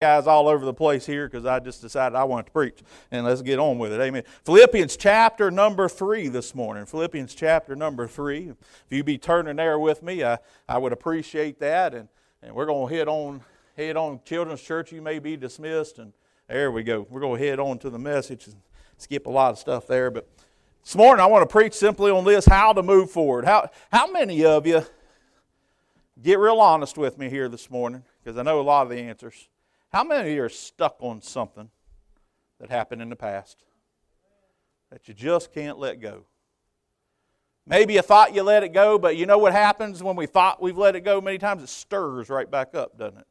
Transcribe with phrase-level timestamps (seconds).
[0.00, 2.82] guys all over the place here because I just decided I wanted to preach.
[3.10, 4.00] And let's get on with it.
[4.00, 4.22] Amen.
[4.44, 6.86] Philippians chapter number three this morning.
[6.86, 8.50] Philippians chapter number three.
[8.50, 8.56] If
[8.90, 10.38] you be turning there with me, I,
[10.68, 11.94] I would appreciate that.
[11.94, 12.08] And,
[12.42, 13.40] and we're going to head on,
[13.76, 14.92] head on Children's Church.
[14.92, 15.98] You may be dismissed.
[15.98, 16.12] And
[16.46, 17.04] there we go.
[17.10, 18.54] We're going to head on to the message and
[18.98, 20.12] skip a lot of stuff there.
[20.12, 20.28] But
[20.84, 23.46] this morning I want to preach simply on this how to move forward.
[23.46, 24.84] How, how many of you
[26.22, 28.04] get real honest with me here this morning?
[28.22, 29.48] Because I know a lot of the answers.
[29.90, 31.70] How many of you are stuck on something
[32.60, 33.64] that happened in the past
[34.90, 36.26] that you just can't let go?
[37.66, 40.60] Maybe you thought you let it go, but you know what happens when we thought
[40.60, 41.62] we've let it go many times?
[41.62, 43.26] It stirs right back up, doesn't it?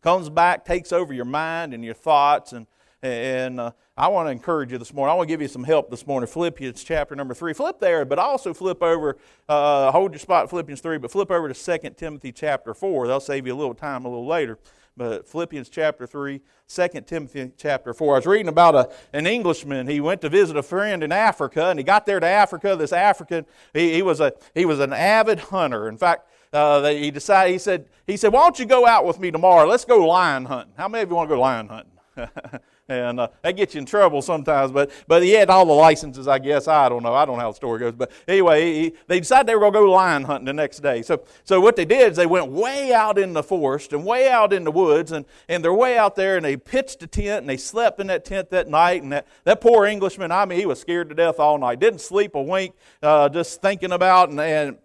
[0.00, 2.52] Comes back, takes over your mind and your thoughts.
[2.52, 2.66] And,
[3.02, 5.12] and uh, I want to encourage you this morning.
[5.12, 6.28] I want to give you some help this morning.
[6.28, 7.52] Philippians chapter number 3.
[7.52, 9.16] Flip there, but also flip over,
[9.48, 13.08] uh, hold your spot, Philippians 3, but flip over to 2 Timothy chapter 4.
[13.08, 14.58] They'll save you a little time a little later
[14.96, 18.14] but Philippians chapter 3, 2 Timothy chapter 4.
[18.14, 19.86] I was reading about a, an Englishman.
[19.86, 22.76] He went to visit a friend in Africa, and he got there to Africa.
[22.76, 23.44] This African,
[23.74, 25.88] he, he was, a, he was an avid hunter.
[25.88, 29.20] In fact, uh, he decided, he said, he said, Why don't you go out with
[29.20, 29.68] me tomorrow?
[29.68, 30.74] Let's go lion hunting.
[30.76, 32.60] How many of you want to go lion hunting?
[32.88, 34.70] and uh, that gets you in trouble sometimes.
[34.70, 36.68] But but he had all the licenses, I guess.
[36.68, 37.14] I don't know.
[37.14, 37.94] I don't know how the story goes.
[37.94, 41.02] But anyway, he, they decided they were going to go lion hunting the next day.
[41.02, 44.28] So so what they did is they went way out in the forest and way
[44.28, 47.40] out in the woods, and and they're way out there, and they pitched a tent
[47.40, 49.02] and they slept in that tent that night.
[49.02, 51.80] And that, that poor Englishman, I mean, he was scared to death all night.
[51.80, 54.40] Didn't sleep a wink, uh, just thinking about and.
[54.40, 54.78] and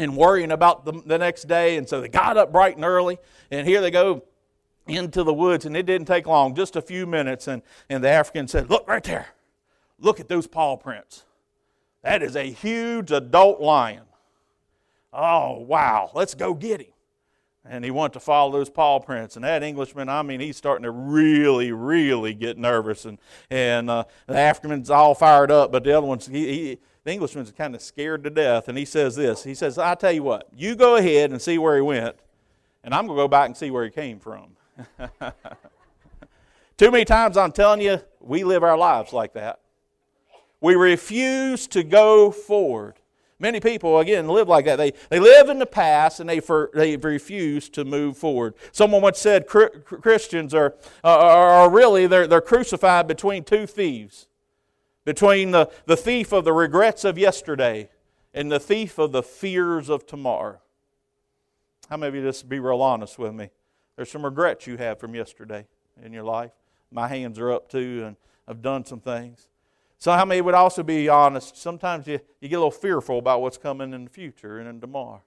[0.00, 1.76] and worrying about the, the next day.
[1.76, 3.18] And so they got up bright and early,
[3.50, 4.22] and here they go
[4.88, 7.46] into the woods, and it didn't take long, just a few minutes.
[7.46, 9.28] And, and the African said, Look right there.
[10.00, 11.24] Look at those paw prints.
[12.02, 14.04] That is a huge adult lion.
[15.12, 16.10] Oh, wow.
[16.14, 16.92] Let's go get him.
[17.64, 19.36] And he wanted to follow those paw prints.
[19.36, 23.04] And that Englishman, I mean, he's starting to really, really get nervous.
[23.04, 23.18] And,
[23.50, 27.50] and uh, the African's all fired up, but the other one's, he, he, the Englishman's
[27.50, 28.68] kind of scared to death.
[28.68, 31.58] And he says this He says, I tell you what, you go ahead and see
[31.58, 32.16] where he went,
[32.84, 34.56] and I'm going to go back and see where he came from.
[36.76, 39.60] Too many times I'm telling you, we live our lives like that.
[40.60, 42.94] We refuse to go forward.
[43.40, 44.76] Many people, again, live like that.
[44.76, 48.54] They, they live in the past and they, for, they refuse to move forward.
[48.72, 50.74] Someone once said Christians are,
[51.04, 54.26] are, are really, they're, they're crucified between two thieves.
[55.04, 57.90] Between the, the thief of the regrets of yesterday
[58.34, 60.58] and the thief of the fears of tomorrow.
[61.88, 63.50] How many of you just be real honest with me?
[63.98, 65.66] There's some regrets you have from yesterday
[66.04, 66.52] in your life.
[66.92, 68.16] My hands are up too, and
[68.46, 69.48] I've done some things.
[69.98, 71.56] So, how many would also be honest?
[71.56, 74.80] Sometimes you, you get a little fearful about what's coming in the future and in
[74.80, 75.20] tomorrow.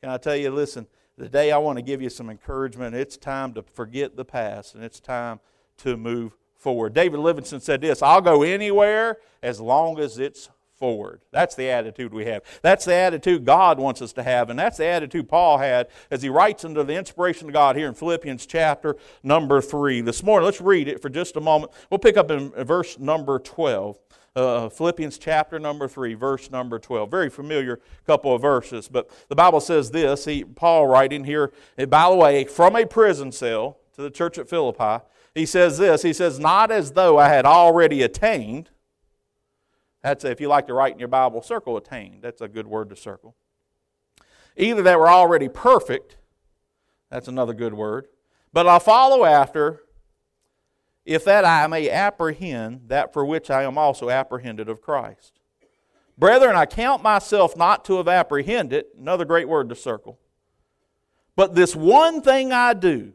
[0.00, 2.96] Can I tell you, listen, today I want to give you some encouragement.
[2.96, 5.38] It's time to forget the past, and it's time
[5.76, 6.94] to move forward.
[6.94, 10.50] David Livingstone said this I'll go anywhere as long as it's
[10.80, 11.20] forward.
[11.30, 12.42] That's the attitude we have.
[12.62, 16.22] That's the attitude God wants us to have, and that's the attitude Paul had as
[16.22, 20.00] he writes under the inspiration of God here in Philippians chapter number 3.
[20.00, 21.70] This morning, let's read it for just a moment.
[21.90, 23.98] We'll pick up in verse number 12.
[24.34, 27.10] Uh, Philippians chapter number 3, verse number 12.
[27.10, 30.24] Very familiar couple of verses, but the Bible says this.
[30.24, 31.52] He, Paul writing here,
[31.88, 35.04] by the way, from a prison cell to the church at Philippi,
[35.34, 36.02] he says this.
[36.02, 38.70] He says, Not as though I had already attained
[40.02, 42.22] that's if you like to write in your Bible, circle attained.
[42.22, 43.36] That's a good word to circle.
[44.56, 46.16] Either that we're already perfect,
[47.10, 48.08] that's another good word,
[48.52, 49.82] but I'll follow after,
[51.04, 55.40] if that I may apprehend that for which I am also apprehended of Christ.
[56.18, 60.18] Brethren, I count myself not to have apprehended, another great word to circle.
[61.36, 63.14] But this one thing I do,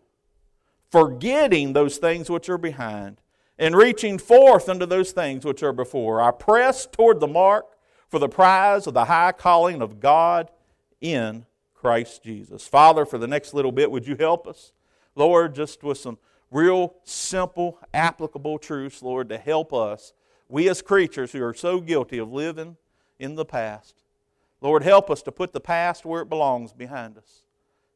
[0.89, 3.21] forgetting those things which are behind
[3.57, 6.21] and reaching forth unto those things which are before.
[6.21, 7.65] I press toward the mark
[8.09, 10.51] for the prize of the high calling of God
[11.01, 12.67] in Christ Jesus.
[12.67, 14.73] Father, for the next little bit, would you help us?
[15.15, 16.17] Lord, just with some
[16.51, 20.13] real simple, applicable truths, Lord, to help us,
[20.49, 22.77] we as creatures who are so guilty of living
[23.19, 23.95] in the past.
[24.61, 27.43] Lord, help us to put the past where it belongs behind us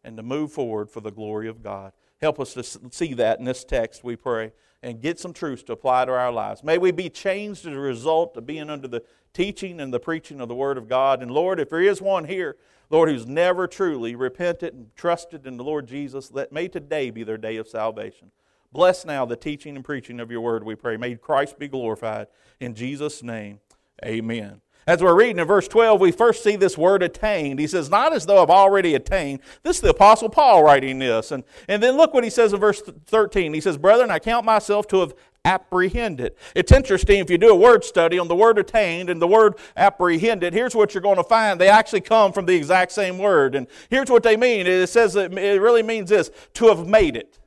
[0.03, 1.91] and to move forward for the glory of God.
[2.21, 4.51] Help us to see that in this text, we pray
[4.81, 6.63] and get some truths to apply to our lives.
[6.63, 10.41] May we be changed as a result of being under the teaching and the preaching
[10.41, 11.21] of the Word of God.
[11.21, 12.57] And Lord, if there is one here,
[12.89, 17.23] Lord, who's never truly repented and trusted in the Lord Jesus, let may today be
[17.23, 18.31] their day of salvation.
[18.71, 20.97] Bless now the teaching and preaching of your Word, we pray.
[20.97, 22.27] May Christ be glorified.
[22.59, 23.59] In Jesus' name,
[24.03, 24.61] amen.
[24.87, 27.59] As we're reading in verse 12, we first see this word attained.
[27.59, 29.41] He says, Not as though I've already attained.
[29.61, 31.31] This is the Apostle Paul writing this.
[31.31, 33.53] And, and then look what he says in verse 13.
[33.53, 35.13] He says, Brethren, I count myself to have
[35.45, 36.35] apprehended.
[36.55, 39.55] It's interesting if you do a word study on the word attained and the word
[39.77, 41.59] apprehended, here's what you're going to find.
[41.59, 43.55] They actually come from the exact same word.
[43.55, 47.38] And here's what they mean it says it really means this to have made it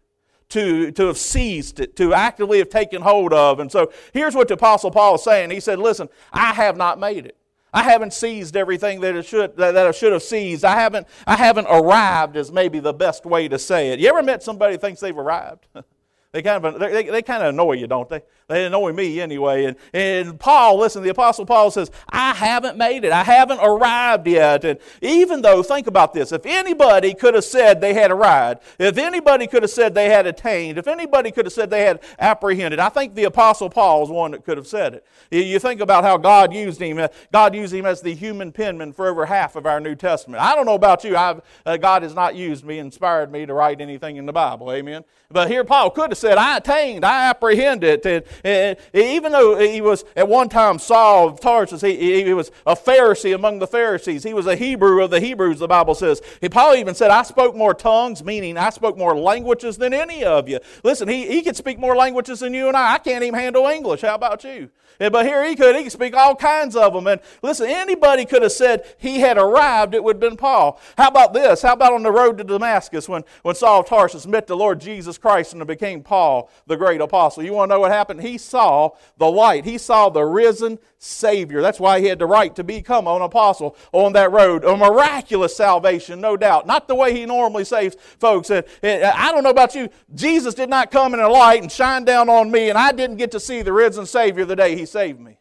[0.53, 3.59] to, to have seized it, to actively have taken hold of.
[3.59, 5.51] And so here's what the Apostle Paul is saying.
[5.51, 7.37] He said, Listen, I have not made it.
[7.73, 10.63] I haven't seized everything that, it should, that I should have seized.
[10.63, 13.99] I haven't, I haven't arrived, is maybe the best way to say it.
[13.99, 15.67] You ever met somebody who thinks they've arrived?
[16.33, 18.21] they, kind of, they, they kind of annoy you, don't they?
[18.53, 19.65] They annoy me anyway.
[19.65, 23.13] And, and Paul, listen, the Apostle Paul says, I haven't made it.
[23.13, 24.65] I haven't arrived yet.
[24.65, 28.99] And even though, think about this, if anybody could have said they had arrived, if
[28.99, 32.79] anybody could have said they had attained, if anybody could have said they had apprehended,
[32.79, 35.07] I think the Apostle Paul is one that could have said it.
[35.31, 36.99] You think about how God used him.
[36.99, 40.43] Uh, God used him as the human penman for over half of our New Testament.
[40.43, 41.17] I don't know about you.
[41.17, 41.41] Uh,
[41.79, 44.71] God has not used me, inspired me to write anything in the Bible.
[44.71, 45.05] Amen.
[45.31, 48.05] But here Paul could have said, I attained, I apprehended.
[48.05, 52.51] And, and even though he was at one time Saul of Tarsus, he, he was
[52.67, 54.23] a Pharisee among the Pharisees.
[54.23, 56.21] He was a Hebrew of the Hebrews, the Bible says.
[56.41, 60.25] He, Paul even said, I spoke more tongues, meaning I spoke more languages than any
[60.25, 60.61] of you.
[60.83, 62.95] Listen, he, he could speak more languages than you and I.
[62.95, 64.03] I can't even handle English.
[64.03, 64.71] How about you?
[64.99, 65.75] But here he could.
[65.75, 67.07] He could speak all kinds of them.
[67.07, 70.81] And listen, anybody could have said he had arrived, it would have been Paul.
[70.97, 71.63] How about this?
[71.63, 74.81] How about on the road to Damascus when, when Saul of Tarsus met the Lord
[74.81, 77.43] Jesus Christ and became Paul, the great apostle?
[77.43, 78.21] You want to know what happened?
[78.21, 81.63] He saw the light, he saw the risen Savior.
[81.63, 84.65] That's why he had the right to become an apostle on that road.
[84.65, 86.67] A miraculous salvation, no doubt.
[86.67, 88.51] Not the way he normally saves folks.
[88.51, 92.05] And I don't know about you, Jesus did not come in a light and shine
[92.05, 94.87] down on me, and I didn't get to see the risen Savior the day he
[94.87, 95.39] saved me.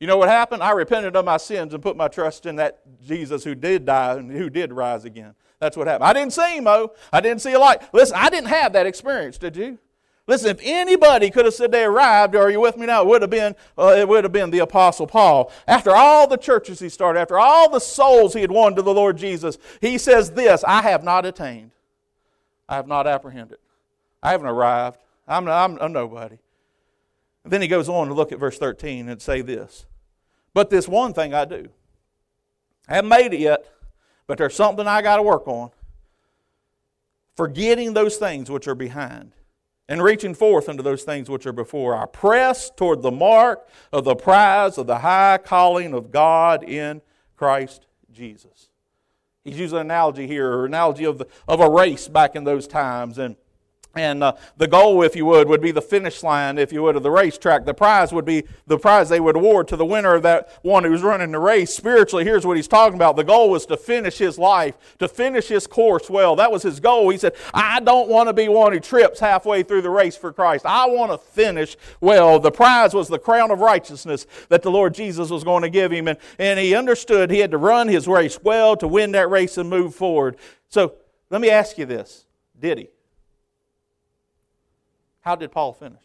[0.00, 0.62] You know what happened?
[0.62, 4.14] I repented of my sins and put my trust in that Jesus who did die
[4.14, 5.34] and who did rise again.
[5.58, 6.04] That's what happened.
[6.04, 6.92] I didn't see him, oh.
[7.12, 7.82] I didn't see a light.
[7.92, 9.78] Listen, I didn't have that experience, did you?
[10.28, 13.00] Listen, if anybody could have said they arrived, are you with me now?
[13.00, 15.50] It would have been, uh, it would have been the Apostle Paul.
[15.66, 18.92] After all the churches he started, after all the souls he had won to the
[18.92, 21.70] Lord Jesus, he says this I have not attained.
[22.68, 23.56] I have not apprehended.
[24.22, 24.98] I haven't arrived.
[25.26, 26.36] I'm, I'm, I'm nobody.
[27.42, 29.86] And then he goes on to look at verse 13 and say this
[30.52, 31.70] But this one thing I do.
[32.86, 33.64] I haven't made it yet,
[34.26, 35.70] but there's something I got to work on.
[37.34, 39.32] Forgetting those things which are behind
[39.88, 41.96] and reaching forth unto those things which are before.
[41.96, 47.00] I press toward the mark of the prize of the high calling of God in
[47.36, 48.68] Christ Jesus.
[49.44, 52.68] He's using an analogy here, or analogy of, the, of a race back in those
[52.68, 53.18] times.
[53.18, 53.36] And
[53.94, 56.94] and uh, the goal, if you would, would be the finish line, if you would,
[56.94, 57.64] of the racetrack.
[57.64, 60.84] The prize would be the prize they would award to the winner of that one
[60.84, 61.74] who's running the race.
[61.74, 63.16] Spiritually, here's what he's talking about.
[63.16, 66.36] The goal was to finish his life, to finish his course well.
[66.36, 67.08] That was his goal.
[67.08, 70.32] He said, I don't want to be one who trips halfway through the race for
[70.32, 70.66] Christ.
[70.66, 72.38] I want to finish well.
[72.38, 75.90] The prize was the crown of righteousness that the Lord Jesus was going to give
[75.90, 76.08] him.
[76.08, 79.58] And, and he understood he had to run his race well to win that race
[79.58, 80.36] and move forward.
[80.68, 80.94] So
[81.30, 82.26] let me ask you this
[82.58, 82.88] Did he?
[85.28, 86.00] How did Paul finish?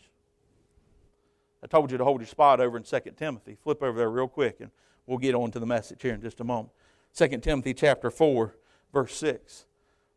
[1.64, 3.56] I told you to hold your spot over in 2 Timothy.
[3.64, 4.70] Flip over there real quick and
[5.08, 6.72] we'll get on to the message here in just a moment.
[7.16, 8.54] 2 Timothy chapter 4,
[8.92, 9.64] verse 6.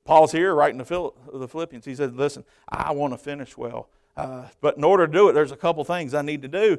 [0.04, 1.84] Paul's here writing to the Philippians.
[1.84, 3.90] He said, Listen, I want to finish well.
[4.16, 6.76] Uh, but in order to do it, there's a couple things I need to do.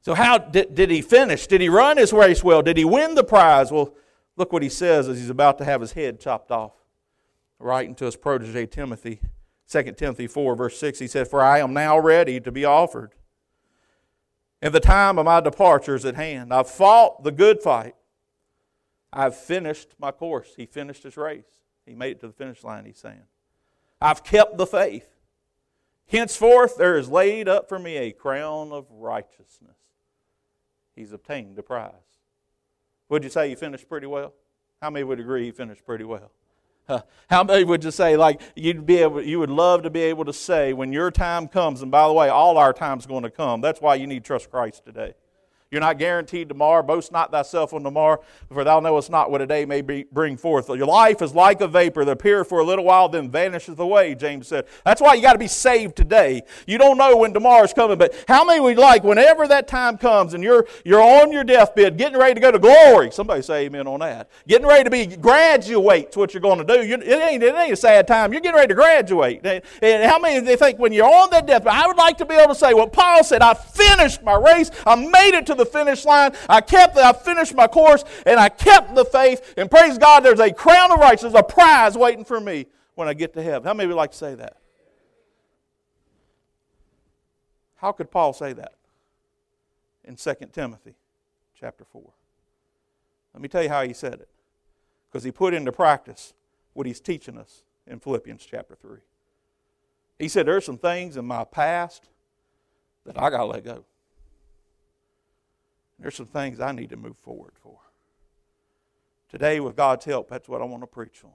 [0.00, 1.46] So, how did, did he finish?
[1.46, 2.62] Did he run his race well?
[2.62, 3.70] Did he win the prize?
[3.70, 3.92] Well,
[4.36, 6.72] look what he says as he's about to have his head chopped off,
[7.58, 9.20] writing to his protege Timothy.
[9.68, 13.12] 2 Timothy 4, verse 6, he said, For I am now ready to be offered.
[14.62, 16.52] And the time of my departure is at hand.
[16.52, 17.94] I've fought the good fight.
[19.12, 20.54] I've finished my course.
[20.56, 21.44] He finished his race.
[21.84, 23.22] He made it to the finish line, he's saying.
[24.00, 25.08] I've kept the faith.
[26.08, 29.76] Henceforth, there is laid up for me a crown of righteousness.
[30.94, 31.92] He's obtained the prize.
[33.08, 34.32] Would you say he finished pretty well?
[34.80, 36.30] How many would agree he finished pretty well?
[37.28, 40.24] How many would you say, like, you'd be able, you would love to be able
[40.24, 43.30] to say, when your time comes, and by the way, all our time's going to
[43.30, 43.60] come.
[43.60, 45.14] That's why you need to trust Christ today.
[45.70, 46.82] You're not guaranteed tomorrow.
[46.82, 50.36] Boast not thyself on tomorrow, for thou knowest not what a day may be, bring
[50.36, 50.68] forth.
[50.68, 54.14] Your life is like a vapor that appears for a little while, then vanisheth away,
[54.14, 54.66] James said.
[54.84, 56.42] That's why you got to be saved today.
[56.68, 60.34] You don't know when tomorrow's coming, but how many would like, whenever that time comes
[60.34, 63.10] and you're, you're on your deathbed, getting ready to go to glory?
[63.10, 64.30] Somebody say amen on that.
[64.46, 66.86] Getting ready to be graduate's what you're going to do.
[66.86, 68.32] You, it, ain't, it ain't a sad time.
[68.32, 69.44] You're getting ready to graduate.
[69.44, 72.36] And how many they think when you're on that deathbed, I would like to be
[72.36, 75.66] able to say what Paul said, I finished my race, I made it to the
[75.66, 76.32] finish line.
[76.48, 79.54] I kept, I finished my course, and I kept the faith.
[79.56, 83.14] And praise God, there's a crown of righteousness, a prize waiting for me when I
[83.14, 83.66] get to heaven.
[83.66, 84.56] How many would like to say that?
[87.76, 88.74] How could Paul say that
[90.04, 90.94] in 2 Timothy
[91.58, 92.02] chapter 4?
[93.34, 94.28] Let me tell you how he said it.
[95.10, 96.32] Because he put into practice
[96.72, 98.98] what he's teaching us in Philippians chapter 3.
[100.18, 102.08] He said, There's some things in my past
[103.04, 103.84] that I got to let go.
[105.98, 107.78] There's some things I need to move forward for.
[109.30, 111.30] Today, with God's help, that's what I want to preach on.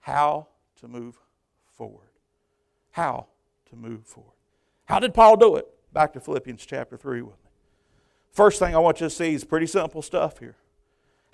[0.00, 0.48] How
[0.80, 1.18] to move
[1.72, 2.08] forward.
[2.92, 3.26] How
[3.70, 4.32] to move forward.
[4.84, 5.66] How did Paul do it?
[5.92, 7.50] Back to Philippians chapter 3 with me.
[8.32, 10.56] First thing I want you to see is pretty simple stuff here.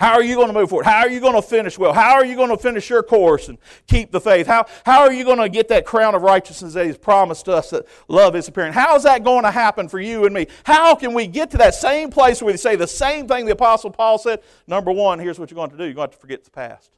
[0.00, 0.87] How are you going to move forward?
[0.87, 1.92] How are you going to finish well?
[1.92, 4.47] How are you going to finish your course and keep the faith?
[4.47, 7.69] How, how are you going to get that crown of righteousness that He's promised us
[7.69, 8.73] that love is appearing?
[8.73, 10.47] How is that going to happen for you and me?
[10.64, 13.52] How can we get to that same place where we say the same thing the
[13.52, 14.40] Apostle Paul said?
[14.66, 16.50] Number one, here's what you're going to do you're going to have to forget the
[16.50, 16.90] past.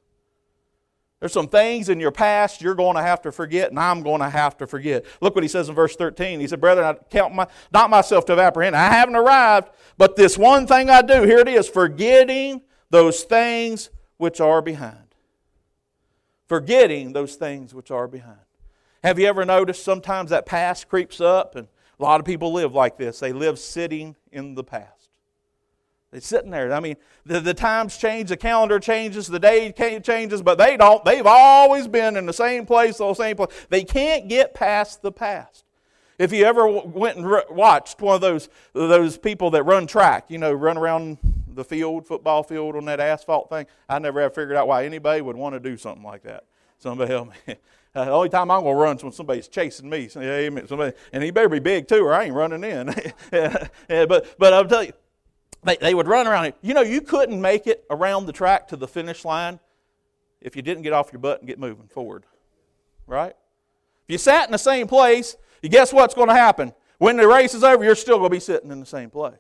[1.18, 4.20] There's some things in your past you're going to have to forget, and I'm going
[4.20, 5.04] to have to forget.
[5.20, 6.38] Look what he says in verse 13.
[6.38, 8.78] He said, Brethren, I count my, not myself to have apprehended.
[8.78, 13.88] I haven't arrived, but this one thing I do, here it is, forgetting those things
[14.18, 14.98] which are behind.
[16.46, 18.38] Forgetting those things which are behind.
[19.02, 21.66] Have you ever noticed sometimes that past creeps up, and
[21.98, 23.18] a lot of people live like this?
[23.18, 25.08] They live sitting in the past.
[26.10, 26.70] They're sitting there.
[26.70, 31.02] I mean, the, the times change, the calendar changes, the day changes, but they don't.
[31.02, 33.66] They've always been in the same place, the same place.
[33.70, 35.64] They can't get past the past.
[36.18, 40.36] If you ever went and watched one of those, those people that run track, you
[40.36, 41.16] know, run around
[41.54, 45.20] the field, football field on that asphalt thing, I never have figured out why anybody
[45.20, 46.44] would want to do something like that.
[46.78, 47.56] Somebody help me.
[47.94, 50.08] Uh, the only time I'm going to run is when somebody's chasing me.
[50.08, 52.86] Somebody, and he better be big too, or I ain't running in.
[53.30, 54.92] but, but I'll tell you,
[55.64, 56.46] they, they would run around.
[56.46, 56.56] It.
[56.60, 59.60] You know, you couldn't make it around the track to the finish line
[60.40, 62.24] if you didn't get off your butt and get moving forward.
[63.06, 63.34] Right?
[64.08, 66.72] If you sat in the same place, you guess what's going to happen?
[66.98, 69.34] When the race is over, you're still going to be sitting in the same place.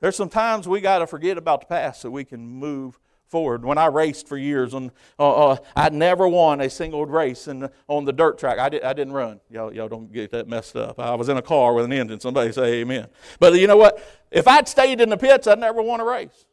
[0.00, 2.98] There's some times we got to forget about the past so we can move
[3.30, 3.64] forward.
[3.64, 7.68] When I raced for years, and uh, uh, I never won a single race in
[7.86, 8.58] on the dirt track.
[8.58, 9.40] I, did, I didn't run.
[9.48, 10.98] Y'all, y'all don't get that messed up.
[10.98, 12.18] I was in a car with an engine.
[12.18, 13.06] Somebody say amen.
[13.38, 14.02] But you know what?
[14.30, 16.46] If I'd stayed in the pits, I'd never won a race.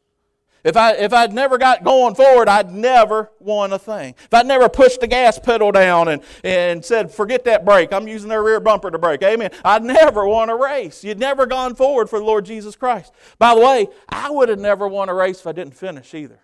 [0.64, 4.14] If, I, if I'd never got going forward, I'd never won a thing.
[4.18, 8.08] If I'd never pushed the gas pedal down and, and said, forget that brake, I'm
[8.08, 11.04] using their rear bumper to brake, amen, I'd never won a race.
[11.04, 13.12] You'd never gone forward for the Lord Jesus Christ.
[13.38, 16.40] By the way, I would have never won a race if I didn't finish either.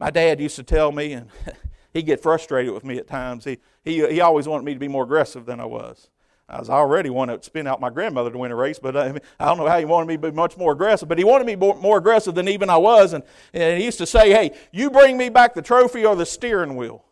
[0.00, 1.30] My dad used to tell me, and
[1.94, 3.44] he'd get frustrated with me at times.
[3.44, 6.10] He, he, he always wanted me to be more aggressive than I was.
[6.48, 9.08] I was already wanting to spin out my grandmother to win a race, but I,
[9.08, 11.08] uh, I don't know how he wanted me to be much more aggressive.
[11.08, 13.14] But he wanted me more, more aggressive than even I was.
[13.14, 13.24] And,
[13.54, 16.76] and he used to say, hey, you bring me back the trophy or the steering
[16.76, 17.04] wheel.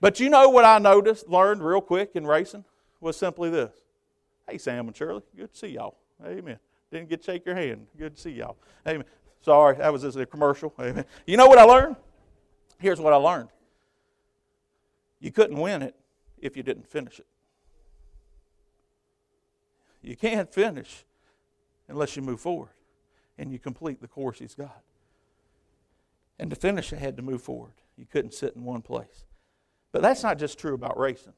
[0.00, 2.64] But you know what I noticed, learned real quick in racing?
[3.00, 3.72] Was simply this.
[4.48, 5.96] Hey, Sam and Shirley, good to see y'all.
[6.24, 6.58] Amen.
[6.90, 7.86] Didn't get to shake your hand.
[7.98, 8.56] Good to see y'all.
[8.86, 9.04] Amen.
[9.40, 10.74] Sorry, that was just a commercial.
[10.78, 11.04] Amen.
[11.26, 11.96] You know what I learned?
[12.78, 13.48] Here's what I learned.
[15.20, 15.94] You couldn't win it
[16.38, 17.26] if you didn't finish it.
[20.06, 21.04] You can't finish
[21.88, 22.70] unless you move forward
[23.36, 24.82] and you complete the course He's got.
[26.38, 27.72] And to finish, I had to move forward.
[27.96, 29.24] You couldn't sit in one place.
[29.90, 31.32] But that's not just true about racing.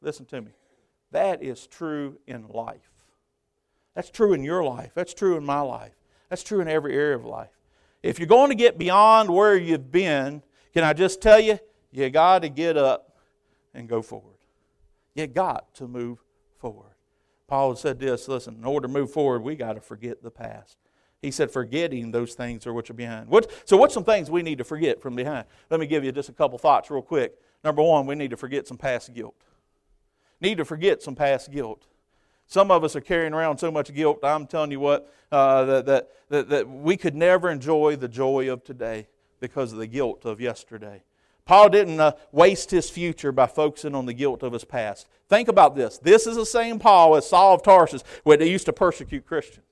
[0.00, 0.52] Listen to me.
[1.10, 2.90] That is true in life.
[3.94, 4.92] That's true in your life.
[4.94, 5.94] That's true in my life.
[6.30, 7.50] That's true in every area of life.
[8.02, 11.58] If you're going to get beyond where you've been, can I just tell you,
[11.90, 13.16] you got to get up
[13.74, 14.36] and go forward.
[15.14, 16.22] You got to move
[16.58, 16.92] forward.
[17.48, 20.76] Paul said this listen, in order to move forward, we got to forget the past.
[21.20, 23.28] He said, forgetting those things are which are behind.
[23.28, 25.46] What, so, what's some things we need to forget from behind?
[25.68, 27.34] Let me give you just a couple thoughts real quick.
[27.64, 29.34] Number one, we need to forget some past guilt.
[30.40, 31.86] Need to forget some past guilt.
[32.46, 34.20] Some of us are carrying around so much guilt.
[34.22, 38.50] I'm telling you what, uh, that, that, that, that we could never enjoy the joy
[38.50, 39.08] of today
[39.40, 41.02] because of the guilt of yesterday.
[41.48, 45.08] Paul didn't uh, waste his future by focusing on the guilt of his past.
[45.30, 45.96] Think about this.
[45.96, 49.64] This is the same Paul as Saul of Tarsus, where they used to persecute Christians.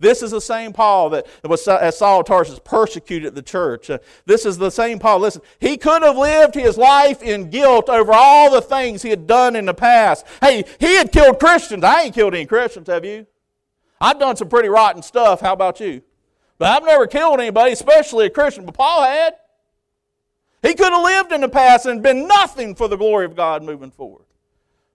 [0.00, 3.90] This is the same Paul that was as Saul of Tarsus persecuted the church.
[3.90, 5.18] Uh, this is the same Paul.
[5.18, 9.26] Listen, he could have lived his life in guilt over all the things he had
[9.26, 10.24] done in the past.
[10.40, 11.84] Hey, he had killed Christians.
[11.84, 13.26] I ain't killed any Christians, have you?
[14.00, 15.42] I've done some pretty rotten stuff.
[15.42, 16.00] How about you?
[16.56, 18.64] But I've never killed anybody, especially a Christian.
[18.64, 19.34] But Paul had.
[20.62, 23.62] He could have lived in the past and been nothing for the glory of God
[23.62, 24.24] moving forward.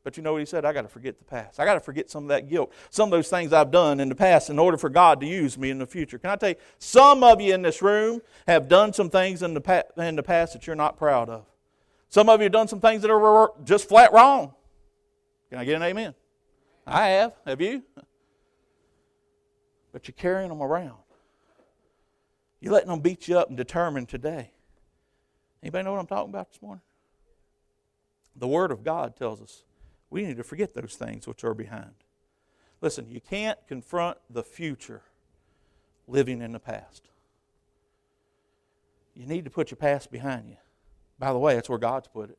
[0.03, 0.65] But you know what he said?
[0.65, 1.59] I got to forget the past.
[1.59, 4.09] I got to forget some of that guilt, some of those things I've done in
[4.09, 6.17] the past in order for God to use me in the future.
[6.17, 9.53] Can I tell you, some of you in this room have done some things in
[9.53, 11.45] the, pa- in the past that you're not proud of.
[12.09, 14.53] Some of you have done some things that are just flat wrong.
[15.49, 16.13] Can I get an amen?
[16.85, 17.33] I have.
[17.45, 17.81] Have you?
[19.93, 20.97] But you're carrying them around.
[22.59, 24.51] You're letting them beat you up and determine today.
[25.63, 26.81] Anybody know what I'm talking about this morning?
[28.35, 29.63] The Word of God tells us
[30.09, 31.93] we need to forget those things which are behind.
[32.81, 35.01] Listen, you can't confront the future
[36.05, 37.07] living in the past.
[39.15, 40.57] You need to put your past behind you.
[41.17, 42.37] By the way, that's where God's put it.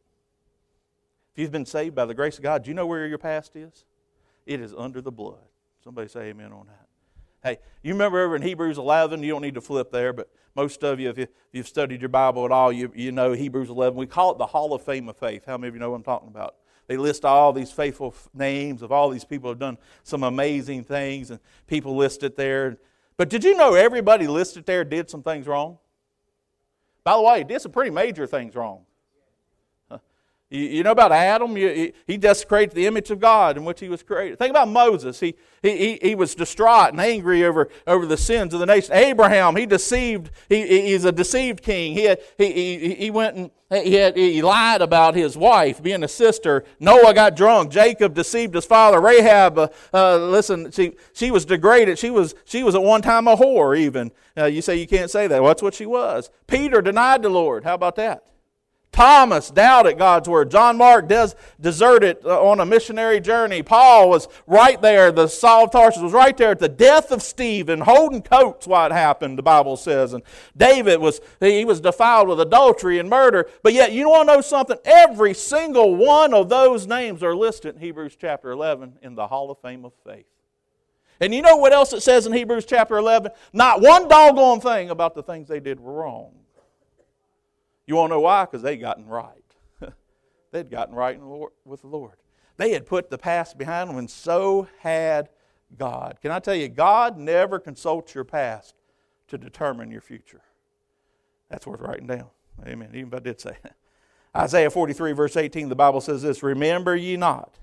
[1.32, 3.56] If you've been saved by the grace of God, do you know where your past
[3.56, 3.86] is?
[4.44, 5.48] It is under the blood.
[5.82, 6.88] Somebody say amen on that.
[7.44, 10.82] Hey, you remember over in Hebrews 11, you don't need to flip there, but most
[10.82, 13.98] of you, if, you, have studied your Bible at all, you, you know Hebrews 11.
[13.98, 15.44] We call it the Hall of Fame of Faith.
[15.46, 16.54] How many of you know what I'm talking about?
[16.86, 20.84] They list all these faithful names of all these people who have done some amazing
[20.84, 22.78] things, and people listed there.
[23.18, 25.76] But did you know everybody listed there did some things wrong?
[27.04, 28.86] By the way, did some pretty major things wrong.
[30.50, 31.56] You, know about Adam?
[31.56, 34.38] he desecrated the image of God in which he was created.
[34.38, 35.18] Think about Moses.
[35.18, 38.94] He, he, he was distraught and angry over, over the sins of the nation.
[38.94, 41.94] Abraham, he deceived, he, he's a deceived king.
[41.94, 43.50] He, had, he, he, went and
[43.84, 46.64] he, had, he lied about his wife being a sister.
[46.78, 47.72] Noah got drunk.
[47.72, 49.00] Jacob deceived his father.
[49.00, 51.98] Rahab, uh, uh, listen, she, she was degraded.
[51.98, 54.12] She was, she was at one time a whore, even.
[54.36, 55.42] Uh, you say you can't say that.
[55.42, 56.30] Well, that's what she was.
[56.46, 57.64] Peter denied the Lord.
[57.64, 58.24] How about that?
[58.94, 60.52] Thomas doubted God's word.
[60.52, 63.60] John Mark does deserted uh, on a missionary journey.
[63.60, 65.10] Paul was right there.
[65.10, 68.68] The Saul of Tarsus was right there at the death of Stephen, holding coats.
[68.68, 69.36] What happened?
[69.36, 70.12] The Bible says.
[70.12, 70.22] And
[70.56, 73.50] David was he was defiled with adultery and murder.
[73.64, 74.76] But yet, you want to know something?
[74.84, 79.50] Every single one of those names are listed in Hebrews chapter 11 in the Hall
[79.50, 80.26] of Fame of Faith.
[81.18, 83.32] And you know what else it says in Hebrews chapter 11?
[83.52, 86.43] Not one doggone thing about the things they did were wrong.
[87.86, 88.44] You want to know why?
[88.44, 89.54] Because they'd gotten right.
[90.52, 91.20] they'd gotten right
[91.64, 92.16] with the Lord.
[92.56, 95.28] They had put the past behind them, and so had
[95.76, 96.18] God.
[96.22, 98.74] Can I tell you, God never consults your past
[99.28, 100.42] to determine your future.
[101.50, 102.26] That's worth writing down.
[102.66, 102.90] Amen.
[102.94, 103.76] Even if I did say that.
[104.36, 107.58] Isaiah 43, verse 18, the Bible says this Remember ye not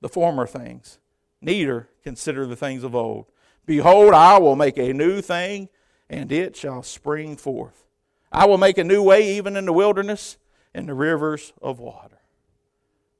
[0.00, 0.98] the former things,
[1.40, 3.26] neither consider the things of old.
[3.66, 5.68] Behold, I will make a new thing,
[6.10, 7.84] and it shall spring forth.
[8.32, 10.38] I will make a new way even in the wilderness
[10.74, 12.18] and the rivers of water.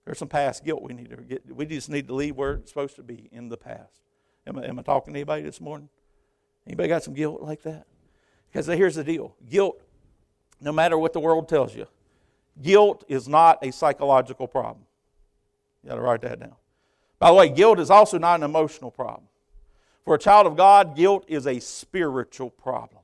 [0.04, 1.54] There's some past guilt we need to get.
[1.54, 4.00] We just need to leave where it's supposed to be in the past.
[4.46, 5.88] Am I, am I talking to anybody this morning?
[6.66, 7.86] Anybody got some guilt like that?
[8.50, 9.80] Because here's the deal guilt,
[10.60, 11.86] no matter what the world tells you,
[12.60, 14.84] guilt is not a psychological problem.
[15.82, 16.56] You got to write that down.
[17.18, 19.28] By the way, guilt is also not an emotional problem.
[20.04, 23.01] For a child of God, guilt is a spiritual problem.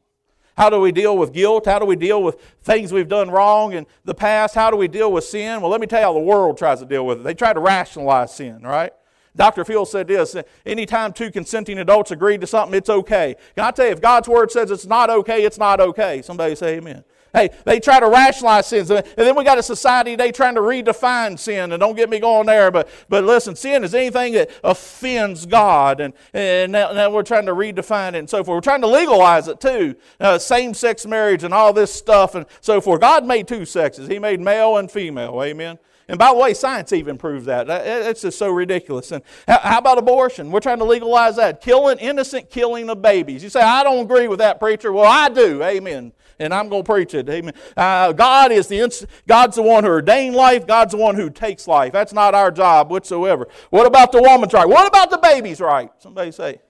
[0.58, 1.66] How do we deal with guilt?
[1.66, 4.56] How do we deal with things we've done wrong in the past?
[4.56, 5.60] How do we deal with sin?
[5.60, 7.22] Well, let me tell you how the world tries to deal with it.
[7.22, 8.92] They try to rationalize sin, right?
[9.36, 9.64] Dr.
[9.64, 10.34] Phil said this
[10.66, 13.36] anytime two consenting adults agree to something, it's okay.
[13.54, 16.22] Can I tell you, if God's word says it's not okay, it's not okay.
[16.22, 17.04] Somebody say amen.
[17.32, 18.90] Hey, they try to rationalize sins.
[18.90, 21.72] And then we got a society today trying to redefine sin.
[21.72, 26.00] And don't get me going there, but, but listen, sin is anything that offends God.
[26.00, 28.56] And, and now, now we're trying to redefine it and so forth.
[28.56, 29.96] We're trying to legalize it too.
[30.18, 33.00] Uh, Same sex marriage and all this stuff and so forth.
[33.00, 35.42] God made two sexes, He made male and female.
[35.42, 35.78] Amen.
[36.10, 37.68] And by the way, science even proves that.
[37.68, 39.12] It's just so ridiculous.
[39.12, 40.50] And how about abortion?
[40.50, 41.60] We're trying to legalize that.
[41.60, 43.42] Killing, innocent killing of babies.
[43.42, 44.90] You say, I don't agree with that, preacher.
[44.90, 45.62] Well, I do.
[45.62, 47.28] Amen and I'm going to preach it.
[47.28, 47.54] Amen.
[47.76, 50.66] Uh, God is the inst- God's the one who ordained life.
[50.66, 51.92] God's the one who takes life.
[51.92, 53.48] That's not our job whatsoever.
[53.70, 54.68] What about the woman's right?
[54.68, 55.90] What about the baby's right?
[55.98, 56.60] Somebody say.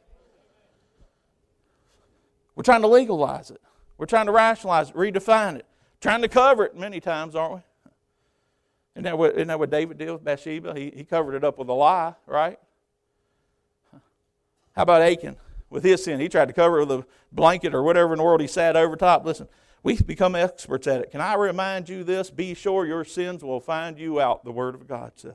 [2.54, 3.60] We're trying to legalize it.
[3.98, 5.66] We're trying to rationalize it, redefine it,
[6.00, 7.60] trying to cover it many times, aren't we?
[8.94, 10.74] Isn't that what, isn't that what David did with Bathsheba?
[10.74, 12.58] He, he covered it up with a lie, right?
[14.74, 15.36] How about Achan?
[15.70, 16.20] With his sin.
[16.20, 18.76] He tried to cover it with a blanket or whatever in the world he sat
[18.76, 19.24] over top.
[19.24, 19.48] Listen,
[19.82, 21.10] we become experts at it.
[21.10, 22.30] Can I remind you this?
[22.30, 25.34] Be sure your sins will find you out, the Word of God says.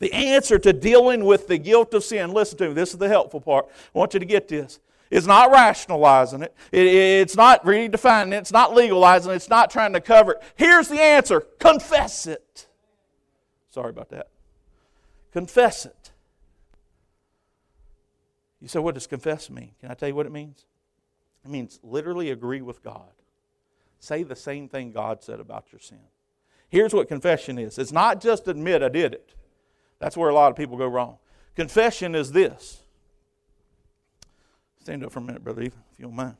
[0.00, 3.08] The answer to dealing with the guilt of sin, listen to me, this is the
[3.08, 3.66] helpful part.
[3.94, 4.80] I want you to get this.
[5.10, 6.54] It's not rationalizing it.
[6.70, 8.38] it it's not redefining it.
[8.38, 9.36] It's not legalizing it.
[9.36, 10.42] It's not trying to cover it.
[10.54, 12.68] Here's the answer confess it.
[13.70, 14.28] Sorry about that.
[15.32, 16.07] Confess it.
[18.60, 19.72] You say, what does confess mean?
[19.80, 20.64] Can I tell you what it means?
[21.44, 23.12] It means literally agree with God.
[24.00, 25.98] Say the same thing God said about your sin.
[26.68, 29.34] Here's what confession is it's not just admit I did it,
[29.98, 31.18] That's where a lot of people go wrong.
[31.56, 32.82] Confession is this.
[34.80, 36.36] Stand up for a minute, Brother Ethan, if you don't mind.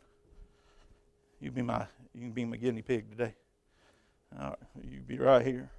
[1.40, 3.34] You be my you can be my guinea pig today.
[4.82, 5.70] You be right here.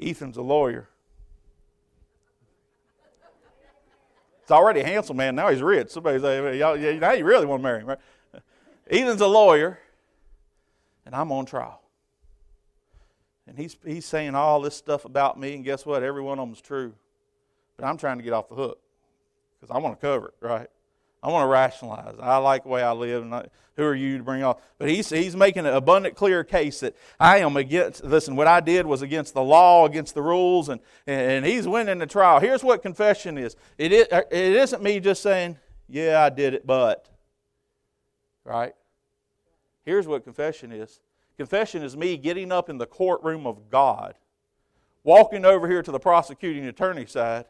[0.00, 0.88] Ethan's a lawyer.
[4.42, 5.34] It's already a handsome man.
[5.34, 5.90] Now he's rich.
[5.90, 7.98] Somebody's like, y'all, yeah, now you really want to marry him, right?
[8.90, 9.78] Ethan's a lawyer,
[11.06, 11.80] and I'm on trial.
[13.46, 16.02] And he's, he's saying all this stuff about me, and guess what?
[16.02, 16.92] Every one of them is true.
[17.76, 18.78] But I'm trying to get off the hook
[19.60, 20.68] because I want to cover it, right?
[21.22, 22.16] I want to rationalize.
[22.20, 24.60] I like the way I live, and I, who are you to bring off?
[24.78, 28.58] But he's, he's making an abundant, clear case that I am against, listen, what I
[28.60, 32.40] did was against the law, against the rules, and, and he's winning the trial.
[32.40, 35.58] Here's what confession is it, is, uh, it isn't me just saying,
[35.88, 37.08] yeah, I did it, but,
[38.44, 38.74] right?
[39.84, 41.00] Here's what confession is
[41.36, 44.14] confession is me getting up in the courtroom of God,
[45.04, 47.44] walking over here to the prosecuting attorney side,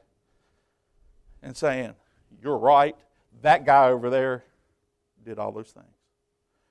[1.43, 1.95] and saying,
[2.43, 2.97] You're right
[3.41, 4.45] that guy over there
[5.25, 5.87] did all those things.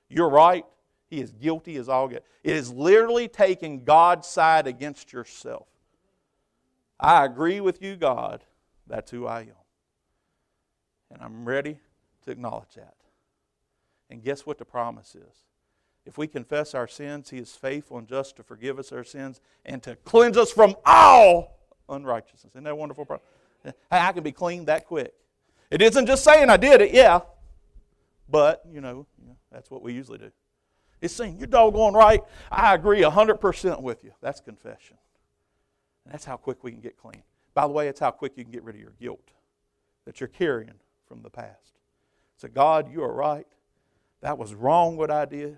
[0.08, 0.64] You're right.
[1.08, 2.24] He is guilty as all get.
[2.42, 5.66] It is literally taking God's side against yourself.
[6.98, 8.44] I agree with you, God.
[8.86, 9.48] That's who I am.
[11.10, 11.78] And I'm ready
[12.24, 12.94] to acknowledge that.
[14.08, 15.36] And guess what the promise is?
[16.04, 19.40] If we confess our sins, He is faithful and just to forgive us our sins
[19.64, 22.52] and to cleanse us from all unrighteousness.
[22.52, 23.20] Isn't that wonderful?
[23.64, 25.14] Hey, I can be clean that quick.
[25.72, 27.20] It isn't just saying I did it, yeah,
[28.28, 29.06] but, you know,
[29.50, 30.30] that's what we usually do.
[31.00, 32.20] It's saying, you're doggone right.
[32.50, 34.12] I agree 100% with you.
[34.20, 34.98] That's confession.
[36.04, 37.22] And that's how quick we can get clean.
[37.54, 39.30] By the way, it's how quick you can get rid of your guilt
[40.04, 40.74] that you're carrying
[41.08, 41.78] from the past.
[42.36, 43.46] So, God, you are right.
[44.20, 45.56] That was wrong what I did.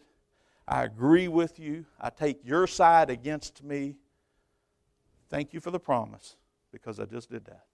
[0.68, 1.86] I agree with you.
[2.00, 3.96] I take your side against me.
[5.28, 6.36] Thank you for the promise
[6.70, 7.64] because I just did that,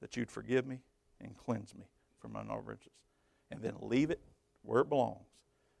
[0.00, 0.82] that you'd forgive me
[1.20, 1.84] and cleanse me
[2.18, 2.94] from my unrighteousness.
[3.50, 4.20] And then leave it
[4.62, 5.26] where it belongs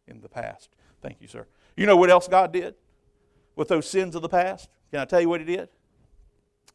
[0.06, 0.70] in the past.
[1.02, 1.46] Thank you, sir.
[1.76, 2.74] You know what else God did
[3.56, 4.68] with those sins of the past?
[4.90, 5.68] Can I tell you what He did?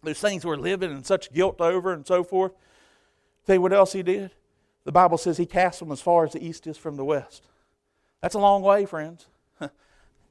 [0.03, 2.53] Those things we're living in such guilt over and so forth.
[3.45, 4.31] Tell you what else He did?
[4.85, 7.47] The Bible says He cast them as far as the east is from the west.
[8.21, 9.27] That's a long way, friends.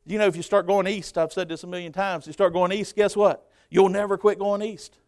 [0.06, 2.52] you know, if you start going east, I've said this a million times, you start
[2.52, 3.48] going east, guess what?
[3.68, 4.98] You'll never quit going east.